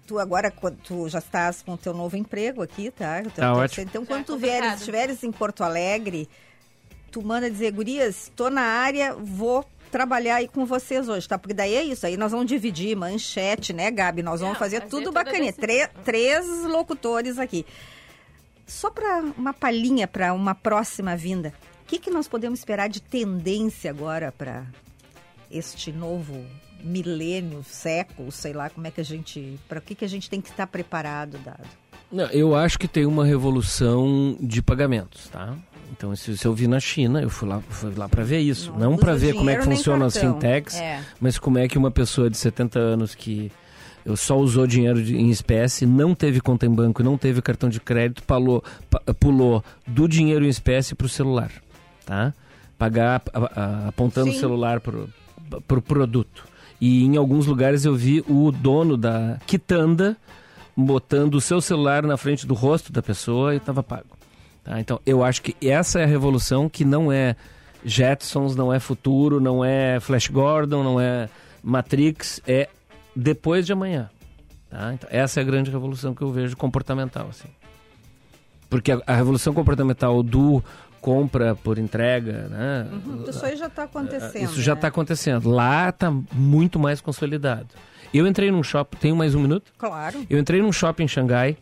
[0.06, 3.20] tu agora quando tu já estás com o teu novo emprego aqui, tá?
[3.20, 3.86] Então, Tá ótimo.
[3.88, 6.28] Então Já quando é tu vieres, estiveres em Porto Alegre,
[7.10, 11.38] tu manda dizer, gurias, tô na área, vou trabalhar aí com vocês hoje, tá?
[11.38, 14.22] Porque daí é isso, aí nós vamos dividir manchete, né, Gabi?
[14.22, 15.46] Nós vamos Não, fazer, fazer tudo bacaninha.
[15.52, 17.64] desse- Tre- três locutores aqui.
[18.66, 21.54] Só para uma palhinha para uma próxima vinda.
[21.82, 24.64] O que, que nós podemos esperar de tendência agora para
[25.50, 26.44] este novo
[26.86, 30.30] milênio, século, sei lá como é que a gente, para o que que a gente
[30.30, 31.64] tem que estar preparado, dado?
[32.10, 35.54] Não, eu acho que tem uma revolução de pagamentos, tá?
[35.90, 38.72] Então, se, eu vi na China, eu fui lá, fui lá para ver isso.
[38.72, 41.00] Não Não, para ver como é que funcionam as fintechs, É.
[41.20, 43.50] mas como é que uma pessoa de 70 anos que
[44.16, 47.80] só usou dinheiro de- em espécie, não teve conta em banco, não teve cartão de
[47.80, 48.40] crédito, pa-
[49.18, 51.50] pulou do dinheiro em espécie para o celular,
[52.04, 52.32] tá?
[52.78, 54.36] Pagar a- a- apontando Sim.
[54.36, 55.08] o celular para o
[55.66, 56.44] pro produto.
[56.80, 60.16] E em alguns lugares eu vi o dono da quitanda
[60.76, 64.16] botando o seu celular na frente do rosto da pessoa e estava pago.
[64.62, 64.78] Tá?
[64.78, 67.34] Então, eu acho que essa é a revolução que não é
[67.84, 71.28] Jetsons, não é futuro, não é Flash Gordon, não é
[71.62, 72.68] Matrix, é
[73.14, 74.10] depois de amanhã.
[74.68, 74.92] Tá?
[74.92, 77.28] Então, essa é a grande revolução que eu vejo comportamental.
[77.30, 77.48] Assim.
[78.68, 80.62] Porque a, a revolução comportamental do
[81.06, 82.88] compra por entrega, né?
[82.90, 84.42] Uhum, isso aí já está acontecendo.
[84.42, 84.78] Isso já né?
[84.78, 85.48] está acontecendo.
[85.48, 87.68] Lá está muito mais consolidado.
[88.12, 89.70] Eu entrei num shopping, tenho mais um minuto?
[89.78, 90.26] Claro.
[90.28, 91.56] Eu entrei num shopping em Xangai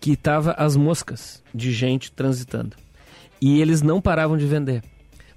[0.00, 2.76] que tava as moscas de gente transitando.
[3.40, 4.84] E eles não paravam de vender.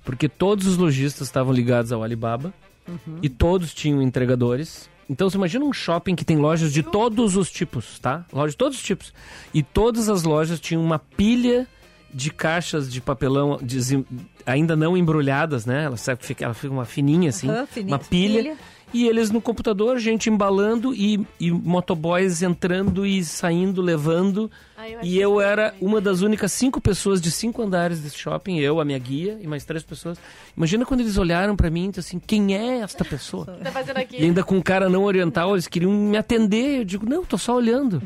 [0.03, 2.53] Porque todos os lojistas estavam ligados ao Alibaba
[2.87, 3.17] Uhum.
[3.23, 4.87] e todos tinham entregadores.
[5.09, 8.23] Então você imagina um shopping que tem lojas de todos os tipos, tá?
[8.31, 9.11] Lojas de todos os tipos.
[9.51, 11.67] E todas as lojas tinham uma pilha
[12.15, 14.05] de caixas de papelão desem-
[14.45, 15.83] ainda não embrulhadas, né?
[15.83, 18.41] Ela, sabe, fica, ela fica uma fininha assim, Aham, fininha, uma pilha.
[18.41, 18.57] pilha.
[18.93, 24.49] E eles no computador, gente embalando e, e motoboys entrando e saindo, levando.
[24.77, 28.57] Ah, eu e eu era uma das únicas cinco pessoas de cinco andares desse shopping,
[28.59, 30.17] eu, a minha guia e mais três pessoas.
[30.55, 33.45] Imagina quando eles olharam pra mim e assim, quem é esta pessoa?
[33.61, 34.15] Tá fazendo aqui?
[34.17, 36.79] E ainda com um cara não oriental, eles queriam me atender.
[36.79, 38.01] Eu digo, não, tô só olhando.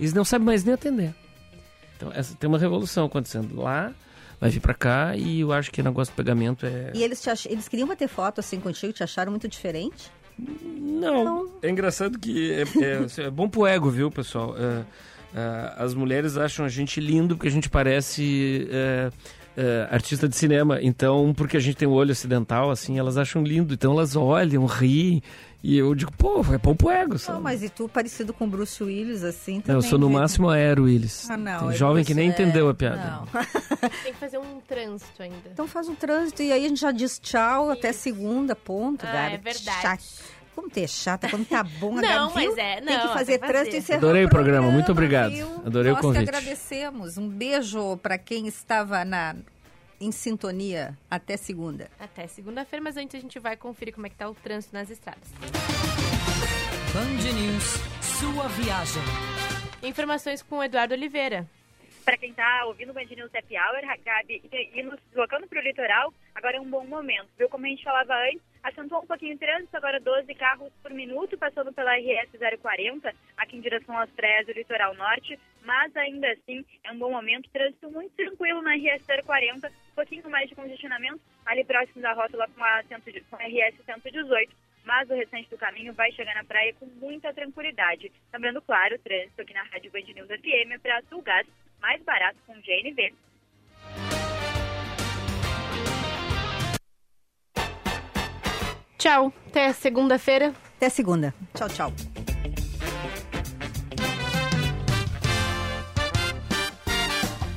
[0.00, 1.14] Eles não sabem mais nem atender.
[2.02, 3.92] Então, essa, tem uma revolução acontecendo lá,
[4.40, 6.90] vai vir pra cá e eu acho que o negócio de pegamento é...
[6.92, 7.46] E eles, te ach...
[7.46, 10.10] eles queriam bater foto assim contigo, te acharam muito diferente?
[10.36, 11.48] Não.
[11.62, 14.56] É engraçado que é, é- é bom pro ego, viu, pessoal?
[14.58, 14.84] É,
[15.38, 19.10] é, as mulheres acham a gente lindo porque a gente parece é,
[19.56, 20.80] é, artista de cinema.
[20.82, 23.74] Então, porque a gente tem o olho ocidental, assim, elas acham lindo.
[23.74, 25.22] Então elas olham, riem.
[25.62, 27.18] E eu digo, pô, é bom pro ego.
[27.18, 27.36] sabe?
[27.36, 29.76] Não, mas e tu parecido com o Bruce Willis, assim, Não, também?
[29.76, 31.30] eu sou no máximo aero Willis.
[31.30, 31.60] Ah, não.
[31.60, 32.96] Tem é jovem que nem é, entendeu a piada.
[33.20, 33.26] não.
[34.02, 35.50] Tem que fazer um trânsito ainda.
[35.52, 39.12] Então faz um trânsito e aí a gente já diz tchau até segunda, ponto, Ah,
[39.12, 39.34] Gabi.
[39.34, 39.82] é verdade.
[39.82, 40.02] Chato.
[40.54, 43.12] Como tu é chata, quando tá bom, a Não, Gabi, mas é, Tem que não,
[43.14, 43.78] fazer tem que trânsito e fazer.
[43.78, 45.30] encerrar Adorei o programa, programa, muito obrigado.
[45.32, 45.46] viu?
[45.64, 46.24] Adorei Nós o convite.
[46.24, 47.16] que agradecemos.
[47.16, 49.36] Um beijo para quem estava na,
[50.02, 50.98] em sintonia.
[51.08, 51.88] Até segunda.
[51.98, 54.90] Até segunda-feira, mas antes a gente vai conferir como é que tá o trânsito nas
[54.90, 55.32] estradas.
[56.92, 57.64] Band News,
[58.02, 59.02] sua viagem.
[59.82, 61.48] Informações com o Eduardo Oliveira.
[62.04, 65.60] Para quem está ouvindo o Band News Happy Hour, Gabi, e, e nos deslocando para
[65.60, 67.28] o litoral, agora é um bom momento.
[67.38, 68.51] Viu como a gente falava antes?
[68.62, 73.56] Acentuou um pouquinho o trânsito, agora 12 carros por minuto, passando pela RS 040, aqui
[73.56, 77.50] em direção às praias do litoral norte, mas ainda assim é um bom momento.
[77.50, 82.46] Trânsito muito tranquilo na RS 040, um pouquinho mais de congestionamento ali próximo da rótula
[82.54, 84.54] com a, 100 com a RS 118
[84.84, 88.10] mas o restante do caminho vai chegar na praia com muita tranquilidade.
[88.32, 91.46] Lembrando, claro, o trânsito aqui na Rádio Band News FM é para Sulgás,
[91.80, 93.14] mais barato com GNV.
[99.02, 100.54] Tchau, até segunda-feira.
[100.76, 101.34] Até segunda.
[101.54, 101.92] Tchau, tchau.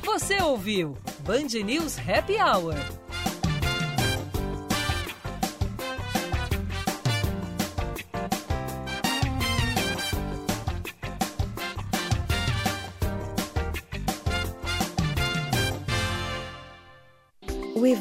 [0.04, 2.74] Você ouviu Band News Happy Hour.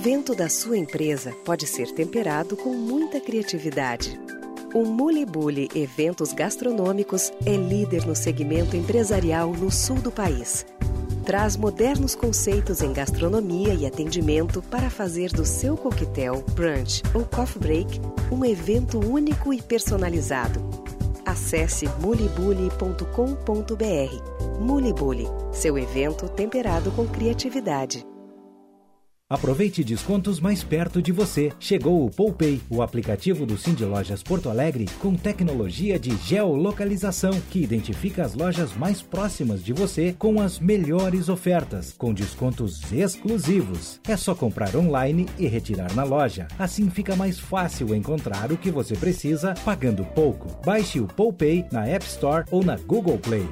[0.06, 4.20] O evento da sua empresa pode ser temperado com muita criatividade.
[4.72, 10.64] O Muli Bully Eventos Gastronômicos é líder no segmento empresarial no sul do país.
[11.26, 17.60] Traz modernos conceitos em gastronomia e atendimento para fazer do seu coquetel, brunch ou coffee
[17.60, 18.00] break
[18.32, 20.62] um evento único e personalizado.
[21.26, 24.60] Acesse mulibuli.com.br.
[24.60, 28.06] Mulibuli, seu evento temperado com criatividade.
[29.28, 31.52] Aproveite descontos mais perto de você.
[31.60, 37.60] Chegou o Poupei, o aplicativo do Cindy Lojas Porto Alegre com tecnologia de geolocalização que
[37.60, 44.00] identifica as lojas mais próximas de você com as melhores ofertas, com descontos exclusivos.
[44.08, 46.48] É só comprar online e retirar na loja.
[46.60, 50.56] Assim fica mais fácil encontrar o que você precisa pagando pouco.
[50.64, 53.48] Baixe o Poupei na App Store ou na Google Play.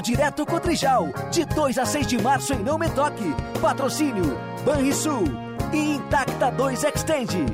[0.00, 3.34] Direto Cotrijal, de 2 a 6 de março em Não Me Toque.
[3.60, 5.24] Patrocínio Banrisul
[5.72, 7.46] e Intacta 2 Extend.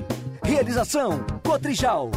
[0.43, 2.11] Realização Cotrijal.